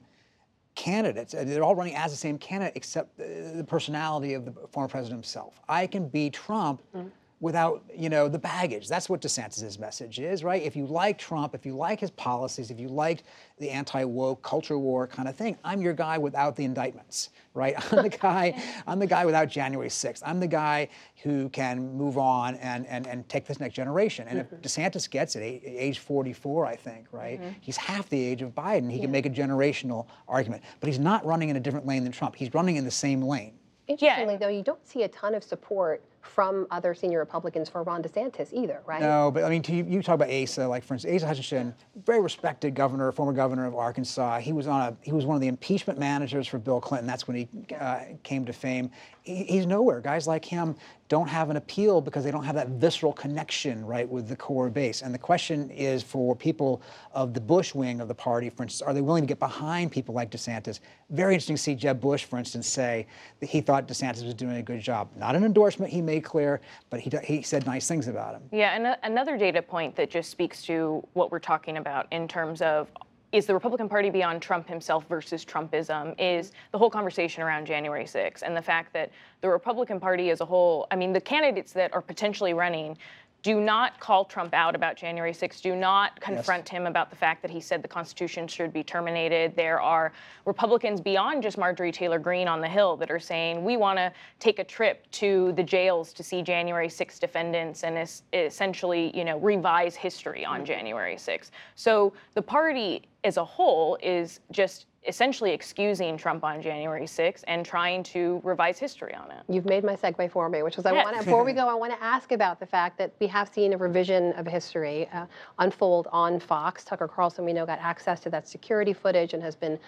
candidates. 0.74 1.34
They're 1.36 1.64
all 1.64 1.74
running 1.74 1.96
as 1.96 2.10
the 2.10 2.16
same 2.16 2.38
candidate, 2.38 2.76
except 2.76 3.16
the 3.18 3.64
personality 3.66 4.34
of 4.34 4.44
the 4.44 4.52
former 4.68 4.88
president 4.88 5.18
himself. 5.18 5.60
I 5.68 5.86
can 5.86 6.08
be 6.08 6.30
Trump. 6.30 6.82
Mm-hmm 6.94 7.08
without 7.42 7.82
you 7.94 8.08
know 8.08 8.28
the 8.28 8.38
baggage. 8.38 8.88
That's 8.88 9.08
what 9.08 9.20
DeSantis' 9.20 9.78
message 9.78 10.20
is, 10.20 10.44
right? 10.44 10.62
If 10.62 10.76
you 10.76 10.86
like 10.86 11.18
Trump, 11.18 11.54
if 11.54 11.66
you 11.66 11.76
like 11.76 11.98
his 11.98 12.12
policies, 12.12 12.70
if 12.70 12.78
you 12.78 12.88
like 12.88 13.24
the 13.58 13.68
anti-woke 13.68 14.42
culture 14.42 14.78
war 14.78 15.08
kind 15.08 15.28
of 15.28 15.36
thing, 15.36 15.58
I'm 15.64 15.82
your 15.82 15.92
guy 15.92 16.18
without 16.18 16.54
the 16.54 16.64
indictments, 16.64 17.30
right? 17.52 17.74
I'm 17.92 18.04
the 18.04 18.08
guy. 18.08 18.62
I'm 18.86 19.00
the 19.00 19.08
guy 19.08 19.26
without 19.26 19.48
January 19.48 19.88
6th. 19.88 20.22
I'm 20.24 20.38
the 20.38 20.46
guy 20.46 20.88
who 21.24 21.48
can 21.48 21.94
move 21.96 22.16
on 22.16 22.54
and 22.56 22.86
and, 22.86 23.08
and 23.08 23.28
take 23.28 23.44
this 23.44 23.58
next 23.58 23.74
generation. 23.74 24.28
And 24.28 24.38
mm-hmm. 24.38 24.54
if 24.54 24.62
DeSantis 24.62 25.10
gets 25.10 25.34
it, 25.34 25.42
age 25.42 25.98
44, 25.98 26.64
I 26.64 26.76
think, 26.76 27.08
right? 27.10 27.40
Mm-hmm. 27.40 27.50
He's 27.60 27.76
half 27.76 28.08
the 28.08 28.22
age 28.22 28.42
of 28.42 28.54
Biden. 28.54 28.88
He 28.88 28.98
yeah. 28.98 29.02
can 29.02 29.10
make 29.10 29.26
a 29.26 29.30
generational 29.30 30.06
argument, 30.28 30.62
but 30.78 30.86
he's 30.86 31.00
not 31.00 31.26
running 31.26 31.48
in 31.48 31.56
a 31.56 31.60
different 31.60 31.86
lane 31.86 32.04
than 32.04 32.12
Trump. 32.12 32.36
He's 32.36 32.54
running 32.54 32.76
in 32.76 32.84
the 32.84 32.90
same 32.90 33.20
lane. 33.20 33.54
Interestingly, 33.88 34.34
yeah. 34.34 34.38
though, 34.38 34.48
you 34.48 34.62
don't 34.62 34.86
see 34.86 35.02
a 35.02 35.08
ton 35.08 35.34
of 35.34 35.42
support 35.42 36.04
from 36.22 36.66
other 36.70 36.94
senior 36.94 37.18
Republicans 37.18 37.68
for 37.68 37.82
Ron 37.82 38.02
DeSantis 38.02 38.52
either, 38.52 38.80
right? 38.86 39.00
No, 39.00 39.30
but 39.30 39.44
I 39.44 39.50
mean, 39.50 39.62
you, 39.66 39.84
you 39.84 40.02
talk 40.02 40.14
about 40.14 40.30
Asa, 40.30 40.66
like 40.66 40.84
for 40.84 40.94
instance, 40.94 41.16
Asa 41.16 41.26
Hutchinson, 41.26 41.74
very 42.06 42.20
respected 42.20 42.74
governor, 42.74 43.10
former 43.12 43.32
governor 43.32 43.66
of 43.66 43.74
Arkansas. 43.74 44.38
He 44.38 44.52
was 44.52 44.66
on 44.66 44.80
a 44.80 44.96
he 45.02 45.12
was 45.12 45.26
one 45.26 45.34
of 45.34 45.40
the 45.40 45.48
impeachment 45.48 45.98
managers 45.98 46.46
for 46.46 46.58
Bill 46.58 46.80
Clinton. 46.80 47.06
That's 47.06 47.26
when 47.26 47.36
he 47.36 47.48
uh, 47.78 48.00
came 48.22 48.44
to 48.46 48.52
fame. 48.52 48.90
He, 49.22 49.44
he's 49.44 49.66
nowhere. 49.66 50.00
Guys 50.00 50.26
like 50.26 50.44
him 50.44 50.76
don't 51.12 51.28
have 51.28 51.50
an 51.50 51.58
appeal 51.58 52.00
because 52.00 52.24
they 52.24 52.30
don't 52.30 52.42
have 52.42 52.54
that 52.54 52.68
visceral 52.68 53.12
connection, 53.12 53.84
right, 53.84 54.08
with 54.08 54.28
the 54.28 54.34
core 54.34 54.70
base. 54.70 55.02
And 55.02 55.12
the 55.12 55.18
question 55.18 55.68
is 55.68 56.02
for 56.02 56.34
people 56.34 56.80
of 57.12 57.34
the 57.34 57.40
Bush 57.40 57.74
wing 57.74 58.00
of 58.00 58.08
the 58.08 58.14
party, 58.14 58.48
for 58.48 58.62
instance, 58.62 58.80
are 58.80 58.94
they 58.94 59.02
willing 59.02 59.22
to 59.22 59.26
get 59.26 59.38
behind 59.38 59.92
people 59.92 60.14
like 60.14 60.30
DeSantis? 60.30 60.80
Very 61.10 61.34
interesting 61.34 61.56
to 61.56 61.60
see 61.62 61.74
Jeb 61.74 62.00
Bush, 62.00 62.24
for 62.24 62.38
instance, 62.38 62.66
say 62.66 63.06
that 63.40 63.50
he 63.50 63.60
thought 63.60 63.86
DeSantis 63.86 64.24
was 64.24 64.32
doing 64.32 64.56
a 64.56 64.62
good 64.62 64.80
job. 64.80 65.10
Not 65.14 65.36
an 65.36 65.44
endorsement 65.44 65.92
he 65.92 66.00
made 66.00 66.24
clear, 66.24 66.62
but 66.88 66.98
he, 66.98 67.12
he 67.24 67.42
said 67.42 67.66
nice 67.66 67.86
things 67.86 68.08
about 68.08 68.34
him. 68.34 68.44
Yeah, 68.50 68.74
and 68.74 68.96
another 69.02 69.36
data 69.36 69.60
point 69.60 69.94
that 69.96 70.08
just 70.08 70.30
speaks 70.30 70.62
to 70.62 71.06
what 71.12 71.30
we're 71.30 71.40
talking 71.40 71.76
about 71.76 72.06
in 72.10 72.26
terms 72.26 72.62
of 72.62 72.88
is 73.32 73.46
the 73.46 73.54
Republican 73.54 73.88
Party 73.88 74.10
beyond 74.10 74.42
Trump 74.42 74.68
himself 74.68 75.06
versus 75.08 75.42
Trumpism 75.42 76.14
is 76.18 76.52
the 76.70 76.78
whole 76.78 76.90
conversation 76.90 77.42
around 77.42 77.66
January 77.66 78.04
6th 78.04 78.42
and 78.42 78.54
the 78.54 78.62
fact 78.62 78.92
that 78.92 79.10
the 79.40 79.48
Republican 79.48 79.98
Party 79.98 80.30
as 80.30 80.42
a 80.42 80.44
whole, 80.44 80.86
I 80.90 80.96
mean, 80.96 81.14
the 81.14 81.20
candidates 81.20 81.72
that 81.72 81.92
are 81.94 82.02
potentially 82.02 82.52
running 82.52 82.98
do 83.42 83.60
not 83.60 83.98
call 83.98 84.24
Trump 84.24 84.54
out 84.54 84.74
about 84.76 84.96
January 84.96 85.32
6th. 85.32 85.60
Do 85.60 85.74
not 85.74 86.20
confront 86.20 86.64
yes. 86.66 86.70
him 86.70 86.86
about 86.86 87.10
the 87.10 87.16
fact 87.16 87.42
that 87.42 87.50
he 87.50 87.60
said 87.60 87.82
the 87.82 87.88
Constitution 87.88 88.46
should 88.46 88.72
be 88.72 88.84
terminated. 88.84 89.56
There 89.56 89.80
are 89.80 90.12
Republicans 90.44 91.00
beyond 91.00 91.42
just 91.42 91.58
Marjorie 91.58 91.90
Taylor 91.90 92.20
Greene 92.20 92.46
on 92.46 92.60
the 92.60 92.68
Hill 92.68 92.96
that 92.98 93.10
are 93.10 93.18
saying 93.18 93.64
we 93.64 93.76
want 93.76 93.98
to 93.98 94.12
take 94.38 94.60
a 94.60 94.64
trip 94.64 95.10
to 95.12 95.52
the 95.52 95.62
jails 95.62 96.12
to 96.12 96.22
see 96.22 96.42
January 96.42 96.88
6th 96.88 97.18
defendants 97.18 97.82
and 97.82 97.98
es- 97.98 98.22
essentially, 98.32 99.16
you 99.16 99.24
know, 99.24 99.38
revise 99.38 99.96
history 99.96 100.44
on 100.44 100.58
mm-hmm. 100.58 100.66
January 100.66 101.16
6th. 101.16 101.50
So 101.74 102.12
the 102.34 102.42
party 102.42 103.02
as 103.24 103.38
a 103.38 103.44
whole 103.44 103.98
is 104.02 104.38
just 104.52 104.86
essentially 105.06 105.50
excusing 105.50 106.16
Trump 106.16 106.44
on 106.44 106.62
January 106.62 107.06
6th 107.06 107.42
and 107.48 107.66
trying 107.66 108.02
to 108.04 108.40
revise 108.44 108.78
history 108.78 109.14
on 109.14 109.30
it. 109.32 109.42
You've 109.48 109.64
made 109.64 109.82
my 109.82 109.96
segue 109.96 110.30
for 110.30 110.48
me, 110.48 110.62
which 110.62 110.76
was 110.76 110.86
I 110.86 110.92
want 110.92 111.18
to, 111.18 111.24
before 111.24 111.44
we 111.44 111.52
go, 111.52 111.68
I 111.68 111.74
want 111.74 111.92
to 111.92 112.02
ask 112.02 112.30
about 112.30 112.60
the 112.60 112.66
fact 112.66 112.98
that 112.98 113.12
we 113.18 113.26
have 113.26 113.48
seen 113.48 113.72
a 113.72 113.76
revision 113.76 114.32
of 114.34 114.46
history 114.46 115.08
uh, 115.12 115.26
unfold 115.58 116.06
on 116.12 116.38
Fox. 116.38 116.84
Tucker 116.84 117.08
Carlson, 117.08 117.44
we 117.44 117.52
know, 117.52 117.66
got 117.66 117.80
access 117.80 118.20
to 118.20 118.30
that 118.30 118.46
security 118.48 118.92
footage 118.92 119.34
and 119.34 119.42
has 119.42 119.56
been 119.56 119.78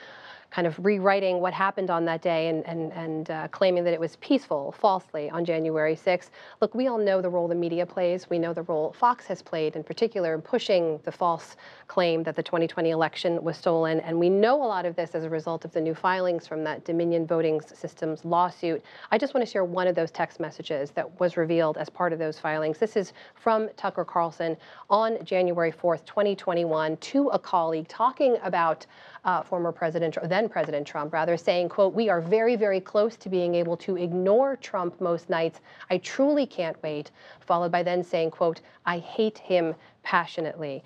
kind 0.54 0.68
of 0.68 0.84
rewriting 0.84 1.40
what 1.40 1.52
happened 1.52 1.90
on 1.90 2.04
that 2.04 2.22
day 2.22 2.46
and, 2.46 2.64
and, 2.64 2.92
and 2.92 3.30
uh, 3.30 3.48
claiming 3.48 3.82
that 3.82 3.92
it 3.92 3.98
was 3.98 4.14
peaceful 4.20 4.70
falsely 4.70 5.28
on 5.28 5.44
January 5.44 5.96
6th. 5.96 6.30
Look, 6.60 6.76
we 6.76 6.86
all 6.86 6.96
know 6.96 7.20
the 7.20 7.28
role 7.28 7.48
the 7.48 7.56
media 7.56 7.84
plays. 7.84 8.30
We 8.30 8.38
know 8.38 8.52
the 8.52 8.62
role 8.62 8.92
Fox 8.92 9.26
has 9.26 9.42
played 9.42 9.74
in 9.74 9.82
particular 9.82 10.32
in 10.32 10.42
pushing 10.42 11.00
the 11.02 11.10
false 11.10 11.56
claim 11.88 12.22
that 12.22 12.36
the 12.36 12.42
2020 12.42 12.90
election 12.90 13.42
was 13.42 13.56
stolen. 13.56 13.98
And 14.00 14.16
we 14.16 14.28
know 14.28 14.62
a 14.62 14.64
lot 14.64 14.86
of 14.86 14.94
this 14.94 15.16
as 15.16 15.24
a 15.24 15.28
result 15.28 15.64
of 15.64 15.72
the 15.72 15.80
new 15.80 15.94
filings 15.94 16.46
from 16.46 16.62
that 16.62 16.84
Dominion 16.84 17.26
Voting 17.26 17.60
Systems 17.60 18.24
lawsuit. 18.24 18.80
I 19.10 19.18
just 19.18 19.34
want 19.34 19.44
to 19.44 19.50
share 19.50 19.64
one 19.64 19.88
of 19.88 19.96
those 19.96 20.12
text 20.12 20.38
messages 20.38 20.92
that 20.92 21.18
was 21.18 21.36
revealed 21.36 21.78
as 21.78 21.90
part 21.90 22.12
of 22.12 22.20
those 22.20 22.38
filings. 22.38 22.78
This 22.78 22.96
is 22.96 23.12
from 23.34 23.68
Tucker 23.76 24.04
Carlson 24.04 24.56
on 24.88 25.18
January 25.24 25.72
4th, 25.72 26.04
2021, 26.04 26.96
to 26.98 27.28
a 27.30 27.38
colleague 27.40 27.88
talking 27.88 28.36
about 28.44 28.86
uh, 29.24 29.42
former 29.42 29.72
President, 29.72 30.16
or 30.16 30.26
then 30.44 30.50
President 30.50 30.86
Trump, 30.86 31.12
rather, 31.14 31.38
saying, 31.38 31.70
quote, 31.70 31.94
we 31.94 32.10
are 32.10 32.20
very, 32.20 32.54
very 32.54 32.80
close 32.80 33.16
to 33.16 33.30
being 33.30 33.54
able 33.54 33.78
to 33.78 33.96
ignore 33.96 34.56
Trump 34.56 35.00
most 35.00 35.30
nights. 35.30 35.60
I 35.88 35.98
truly 35.98 36.44
can't 36.44 36.80
wait. 36.82 37.10
Followed 37.40 37.72
by 37.72 37.82
then 37.82 38.04
saying, 38.04 38.30
quote, 38.30 38.60
I 38.84 38.98
hate 38.98 39.38
him 39.38 39.74
passionately. 40.02 40.84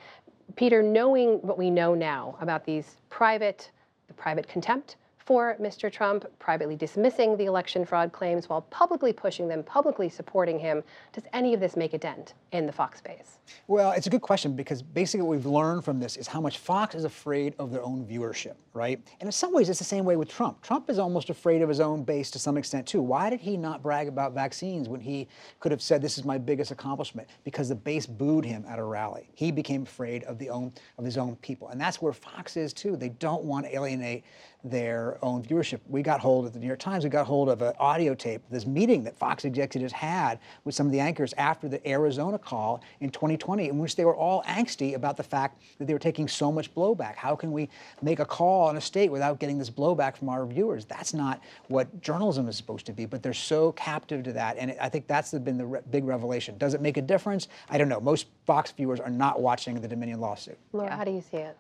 Peter, 0.55 0.81
knowing 0.81 1.39
what 1.43 1.59
we 1.59 1.71
know 1.71 1.93
now 1.95 2.37
about 2.41 2.65
these 2.65 2.99
private, 3.11 3.71
the 4.07 4.15
private 4.15 4.49
contempt 4.49 4.95
for 5.19 5.57
Mr. 5.61 5.93
Trump, 5.93 6.25
privately 6.39 6.77
dismissing 6.77 7.37
the 7.37 7.47
election 7.47 7.85
fraud 7.85 8.13
claims 8.13 8.49
while 8.49 8.63
publicly 8.63 9.13
pushing 9.13 9.49
them, 9.49 9.65
publicly 9.65 10.09
supporting 10.09 10.59
him, 10.59 10.83
does 11.13 11.25
any 11.33 11.53
of 11.53 11.61
this 11.61 11.77
make 11.77 11.95
a 11.95 11.99
dent? 11.99 12.35
In 12.53 12.67
the 12.67 12.73
Fox 12.73 12.99
space? 12.99 13.39
Well, 13.67 13.93
it's 13.93 14.07
a 14.07 14.11
good 14.11 14.21
question 14.21 14.55
because 14.55 14.83
basically 14.83 15.23
what 15.23 15.37
we've 15.37 15.47
learned 15.47 15.85
from 15.85 16.01
this 16.01 16.17
is 16.17 16.27
how 16.27 16.41
much 16.41 16.59
Fox 16.59 16.95
is 16.95 17.05
afraid 17.05 17.55
of 17.59 17.71
their 17.71 17.83
own 17.83 18.07
viewership, 18.07 18.55
right? 18.75 19.01
And 19.21 19.27
in 19.27 19.33
some 19.33 19.55
ways, 19.55 19.69
it's 19.69 19.79
the 19.79 19.85
same 19.85 20.05
way 20.05 20.17
with 20.17 20.29
Trump. 20.29 20.61
Trump 20.63 20.91
is 20.91 20.99
almost 20.99 21.31
afraid 21.31 21.63
of 21.63 21.69
his 21.69 21.81
own 21.81 22.05
base 22.05 22.31
to 22.33 22.39
some 22.39 22.57
extent 22.57 22.87
too. 22.87 23.01
Why 23.01 23.31
did 23.31 23.41
he 23.41 23.57
not 23.57 23.83
brag 23.83 24.09
about 24.09 24.33
vaccines 24.33 24.89
when 24.89 25.01
he 25.01 25.29
could 25.61 25.73
have 25.73 25.83
said, 25.83 26.03
"This 26.03 26.19
is 26.19 26.25
my 26.25 26.37
biggest 26.37 26.71
accomplishment"? 26.71 27.29
Because 27.45 27.69
the 27.69 27.75
base 27.75 28.07
booed 28.07 28.45
him 28.45 28.65
at 28.69 28.79
a 28.79 28.85
rally. 28.85 29.31
He 29.35 29.51
became 29.51 29.83
afraid 29.83 30.25
of 30.25 30.39
the 30.39 30.51
own 30.51 30.73
of 30.99 31.05
his 31.05 31.17
own 31.17 31.37
people, 31.37 31.69
and 31.69 31.81
that's 31.81 32.03
where 32.03 32.13
Fox 32.13 32.57
is 32.57 32.73
too. 32.73 32.97
They 32.97 33.11
don't 33.11 33.45
want 33.45 33.67
to 33.67 33.75
alienate 33.75 34.25
their 34.65 35.19
own 35.23 35.43
viewership. 35.43 35.79
We 35.89 36.03
got 36.03 36.21
hold 36.21 36.45
of 36.45 36.53
the 36.53 36.59
New 36.59 36.67
York 36.67 36.81
Times. 36.81 37.05
We 37.05 37.11
got 37.11 37.27
hold 37.27 37.49
of 37.49 37.63
an 37.63 37.75
audio 37.79 38.15
tape, 38.15 38.43
this 38.51 38.67
meeting 38.67 39.05
that 39.05 39.17
Fox 39.17 39.45
executives 39.45 39.93
had 39.93 40.41
with 40.65 40.75
some 40.75 40.87
of 40.87 40.93
the 40.93 41.01
anchors 41.01 41.33
after 41.39 41.69
the 41.69 41.87
Arizona 41.89 42.38
call 42.39 42.83
in 43.01 43.11
2020, 43.11 43.69
in 43.69 43.79
which 43.79 43.97
they 43.97 44.05
were 44.05 44.17
all 44.17 44.43
angsty 44.45 44.95
about 44.95 45.17
the 45.17 45.23
fact 45.23 45.61
that 45.79 45.87
they 45.87 45.93
were 45.93 45.99
taking 45.99 46.29
so 46.29 46.51
much 46.51 46.75
blowback. 46.75 47.17
How 47.17 47.37
can 47.37 47.53
we 47.53 47.69
make 48.03 48.21
a 48.21 48.25
call 48.25 48.69
on 48.69 48.77
a 48.77 48.81
state 48.81 49.11
without 49.11 49.39
getting 49.39 49.59
this 49.59 49.71
blowback 49.71 50.17
from 50.17 50.29
our 50.29 50.47
viewers? 50.47 50.85
That's 50.85 51.15
not 51.15 51.43
what 51.69 52.01
journalism 52.01 52.49
is 52.49 52.57
supposed 52.57 52.87
to 52.87 52.93
be. 52.93 53.07
But 53.07 53.23
they're 53.23 53.33
so 53.33 53.73
captive 53.73 54.23
to 54.25 54.33
that, 54.35 54.57
and 54.59 54.77
I 54.81 54.89
think 54.89 55.07
that's 55.07 55.33
been 55.33 55.59
the 55.59 55.67
re- 55.67 55.81
big 55.91 56.05
revelation. 56.05 56.57
Does 56.59 56.75
it 56.75 56.81
make 56.81 56.97
a 56.97 57.03
difference? 57.03 57.49
I 57.69 57.79
don't 57.79 57.89
know. 57.89 58.01
Most 58.01 58.27
Fox 58.47 58.73
viewers 58.73 59.01
are 59.01 59.11
not 59.11 59.41
watching 59.41 59.81
the 59.81 59.89
Dominion 59.89 60.21
lawsuit. 60.21 60.59
Laura, 60.73 60.95
how 60.95 61.05
do 61.05 61.11
you 61.11 61.21
see 61.21 61.39
it? 61.39 61.57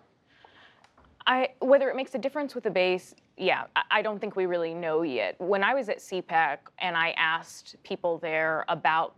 I, 1.29 1.51
whether 1.61 1.91
it 1.91 1.97
makes 1.97 2.15
a 2.15 2.19
difference 2.19 2.55
with 2.55 2.65
the 2.65 2.71
base, 2.71 3.15
yeah, 3.37 3.65
I, 3.77 3.83
I 3.91 4.03
don't 4.03 4.19
think 4.19 4.35
we 4.35 4.47
really 4.47 4.73
know 4.73 5.03
yet. 5.03 5.39
When 5.39 5.63
I 5.63 5.75
was 5.75 5.91
at 5.91 5.99
CPAC 5.99 6.59
and 6.79 6.97
I 6.97 7.11
asked 7.11 7.77
people 7.83 8.19
there 8.19 8.65
about 8.69 9.15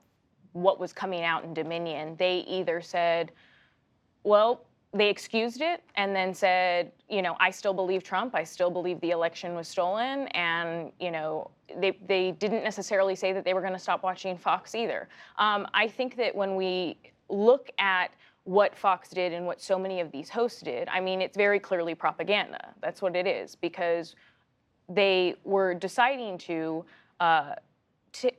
what 0.52 0.80
was 0.80 0.92
coming 0.92 1.22
out 1.22 1.44
in 1.44 1.54
Dominion, 1.54 2.16
they 2.18 2.38
either 2.48 2.80
said, 2.80 3.32
well, 4.24 4.66
they 4.92 5.08
excused 5.08 5.60
it 5.60 5.82
and 5.94 6.14
then 6.14 6.34
said, 6.34 6.90
you 7.08 7.22
know, 7.22 7.36
I 7.38 7.50
still 7.50 7.72
believe 7.72 8.02
Trump. 8.02 8.34
I 8.34 8.42
still 8.42 8.70
believe 8.70 9.00
the 9.00 9.10
election 9.10 9.54
was 9.54 9.68
stolen. 9.68 10.26
And, 10.28 10.90
you 10.98 11.12
know, 11.12 11.50
they, 11.78 11.96
they 12.08 12.32
didn't 12.32 12.64
necessarily 12.64 13.14
say 13.14 13.32
that 13.32 13.44
they 13.44 13.54
were 13.54 13.60
going 13.60 13.72
to 13.72 13.78
stop 13.78 14.02
watching 14.02 14.36
Fox 14.36 14.74
either. 14.74 15.08
Um, 15.38 15.68
I 15.74 15.86
think 15.86 16.16
that 16.16 16.34
when 16.34 16.56
we 16.56 16.98
look 17.28 17.70
at 17.78 18.08
what 18.44 18.76
Fox 18.76 19.10
did 19.10 19.32
and 19.32 19.46
what 19.46 19.60
so 19.60 19.78
many 19.78 20.00
of 20.00 20.10
these 20.10 20.28
hosts 20.28 20.60
did, 20.60 20.88
I 20.88 20.98
mean, 20.98 21.20
it's 21.20 21.36
very 21.36 21.60
clearly 21.60 21.94
propaganda. 21.94 22.74
That's 22.80 23.00
what 23.00 23.14
it 23.14 23.28
is 23.28 23.54
because 23.54 24.16
they 24.88 25.36
were 25.44 25.72
deciding 25.72 26.36
to, 26.38 26.84
uh, 27.20 27.54
to 28.14 28.32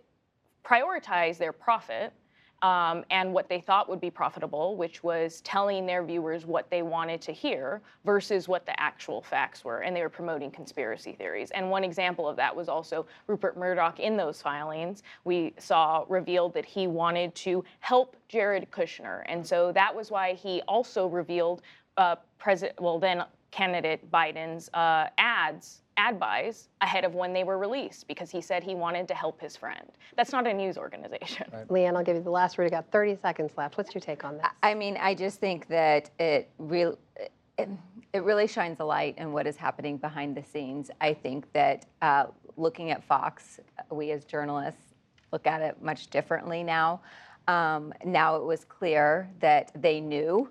prioritize 0.63 1.38
their 1.38 1.54
profit 1.54 2.13
um, 2.62 3.04
and 3.10 3.34
what 3.34 3.50
they 3.50 3.60
thought 3.60 3.89
would 3.89 4.00
be 4.00 4.12
profitable, 4.12 4.76
which 4.76 5.04
was 5.04 5.41
telling 5.41 5.86
their 5.86 6.04
viewers 6.04 6.45
what 6.45 6.69
they 6.69 6.84
wanted 6.84 7.19
to 7.21 7.32
hear 7.32 7.82
versus 8.06 8.47
what 8.47 8.65
the 8.67 8.80
actual 8.80 9.21
facts 9.21 9.65
were. 9.65 9.80
And 9.80 9.95
they 9.95 10.02
were 10.02 10.10
promoting 10.10 10.52
conspiracy 10.52 11.13
theories. 11.13 11.50
And 11.52 11.71
one 11.71 11.84
example 11.84 12.30
of 12.30 12.36
that 12.36 12.56
was 12.56 12.69
also 12.69 13.08
Rupert 13.26 13.58
Murdoch 13.58 14.00
in 14.00 14.15
those 14.15 14.41
filings. 14.41 15.02
We 15.24 15.54
saw 15.58 16.06
revealed 16.08 16.54
that 16.54 16.65
he 16.65 16.86
wanted 16.86 17.34
to 17.36 17.63
help 17.80 18.15
Jared 18.28 18.69
Kushner. 18.69 19.24
And 19.26 19.45
so 19.45 19.71
that 19.71 19.95
was 19.95 20.12
why 20.12 20.34
he 20.34 20.62
also 20.67 21.08
revealed 21.08 21.63
uh, 21.97 22.17
President, 22.38 22.80
well, 22.80 23.00
then 23.00 23.24
candidate 23.50 24.10
Biden's 24.12 24.69
uh, 24.74 25.08
ads 25.17 25.81
ad 25.98 26.20
buys 26.20 26.70
ahead 26.82 27.04
of 27.04 27.16
when 27.16 27.34
they 27.34 27.44
were 27.44 27.58
released 27.58 28.08
because 28.08 28.30
he 28.30 28.42
said 28.42 28.64
he 28.64 28.76
wanted 28.76 29.08
to 29.08 29.14
help 29.14 29.40
his 29.40 29.56
friend. 29.56 29.86
That's 30.16 30.32
not 30.32 30.48
a 30.48 30.54
news 30.54 30.78
organization. 30.78 31.48
Right. 31.52 31.70
Leigh 31.70 31.86
Ann, 31.86 31.96
I'll 31.96 32.04
give 32.04 32.16
you 32.16 32.24
the 32.24 32.30
last 32.30 32.58
word. 32.58 32.66
You 32.66 32.70
got 32.72 32.92
30 32.92 33.18
seconds 33.22 33.52
left. 33.58 33.78
What's 33.78 33.94
your 33.94 34.02
take 34.02 34.24
on 34.24 34.38
this? 34.38 34.46
I 34.64 34.74
mean, 34.74 34.98
I 34.98 35.14
just 35.14 35.40
think 35.40 35.68
that 35.68 36.10
it 36.20 36.50
real 36.58 36.98
it, 37.58 37.70
it 38.14 38.24
really 38.24 38.48
shines 38.48 38.80
a 38.80 38.86
light 38.86 39.18
in 39.18 39.32
what 39.32 39.46
is 39.46 39.56
happening 39.56 39.98
behind 39.98 40.36
the 40.36 40.44
scenes. 40.44 40.90
I 41.00 41.14
think 41.14 41.52
that 41.54 41.86
uh, 42.02 42.26
looking 42.58 42.92
at 42.92 43.04
Fox, 43.04 43.60
we 43.92 44.12
as 44.12 44.26
journalists 44.26 44.94
look 45.32 45.48
at 45.48 45.62
it 45.62 45.82
much 45.82 46.08
differently 46.08 46.64
now. 46.64 47.02
Um, 47.48 47.94
now 48.06 48.36
it 48.36 48.44
was 48.44 48.66
clear 48.66 49.30
that 49.40 49.72
they 49.76 50.00
knew 50.00 50.50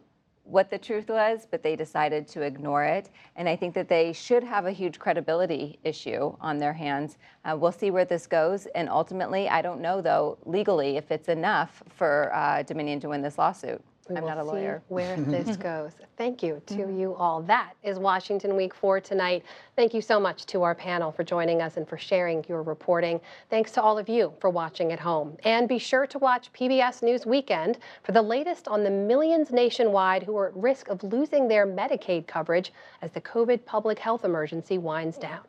what 0.51 0.71
the 0.71 0.79
truth 0.79 1.09
was, 1.09 1.47
but 1.51 1.63
they 1.63 1.77
decided 1.77 2.27
to 2.29 2.43
ignore 2.43 2.85
it. 2.85 3.11
And 3.37 3.49
I 3.49 3.57
think 3.57 3.75
that 3.75 3.89
they 3.89 4.13
should 4.13 4.43
have 4.43 4.67
a 4.67 4.73
huge 4.73 4.99
credibility 4.99 5.79
issue 5.85 6.35
on 6.41 6.59
their 6.59 6.73
hands. 6.73 7.19
Uh, 7.45 7.57
we'll 7.57 7.73
see 7.73 7.91
where 7.91 8.05
this 8.05 8.27
goes. 8.27 8.67
And 8.75 8.89
ultimately, 8.89 9.49
I 9.49 9.63
don't 9.63 9.81
know, 9.81 10.01
though, 10.01 10.39
legally, 10.45 10.97
if 10.97 11.11
it's 11.11 11.29
enough 11.29 11.83
for 11.89 12.35
uh, 12.35 12.63
Dominion 12.65 13.01
to 13.01 13.09
win 13.09 13.23
this 13.23 13.39
lawsuit. 13.39 13.83
We 14.11 14.17
I'm 14.17 14.23
will 14.23 14.31
not 14.31 14.39
a 14.39 14.45
lawyer. 14.45 14.79
See 14.79 14.85
where 14.95 15.17
this 15.17 15.57
goes. 15.71 15.93
Thank 16.17 16.43
you 16.43 16.61
to 16.67 16.75
mm-hmm. 16.75 16.99
you 16.99 17.15
all. 17.15 17.43
That 17.43 17.75
is 17.83 17.99
Washington 17.99 18.57
Week 18.57 18.75
for 18.75 19.01
tonight. 19.01 19.45
Thank 19.77 19.95
you 19.95 20.03
so 20.03 20.19
much 20.19 20.47
to 20.47 20.63
our 20.63 20.75
panel 20.75 21.13
for 21.13 21.23
joining 21.23 21.63
us 21.63 21.77
and 21.77 21.89
for 21.89 21.97
sharing 21.97 22.45
your 22.49 22.63
reporting. 22.63 23.21
Thanks 23.49 23.71
to 23.73 23.83
all 23.83 23.99
of 23.99 24.09
you 24.09 24.33
for 24.41 24.51
watching 24.51 24.93
at 24.93 25.01
home. 25.01 25.37
And 25.45 25.69
be 25.69 25.79
sure 25.79 26.07
to 26.09 26.19
watch 26.19 26.53
PBS 26.53 27.03
News 27.03 27.25
Weekend 27.25 27.79
for 28.03 28.13
the 28.13 28.23
latest 28.23 28.69
on 28.69 28.83
the 28.83 28.91
millions 28.91 29.53
nationwide 29.53 30.23
who 30.23 30.37
are 30.37 30.49
at 30.49 30.57
risk 30.57 30.89
of 30.89 31.03
losing 31.05 31.47
their 31.47 31.67
Medicaid 31.67 32.27
coverage 32.27 32.73
as 33.03 33.13
the 33.13 33.21
COVID 33.21 33.65
public 33.65 33.99
health 33.99 34.25
emergency 34.25 34.79
winds 34.79 35.19
down. 35.19 35.45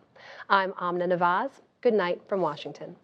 I'm 0.50 0.74
Amna 0.80 1.08
Nawaz. 1.08 1.50
Good 1.82 1.94
night 1.96 2.22
from 2.28 2.42
Washington. 2.42 2.96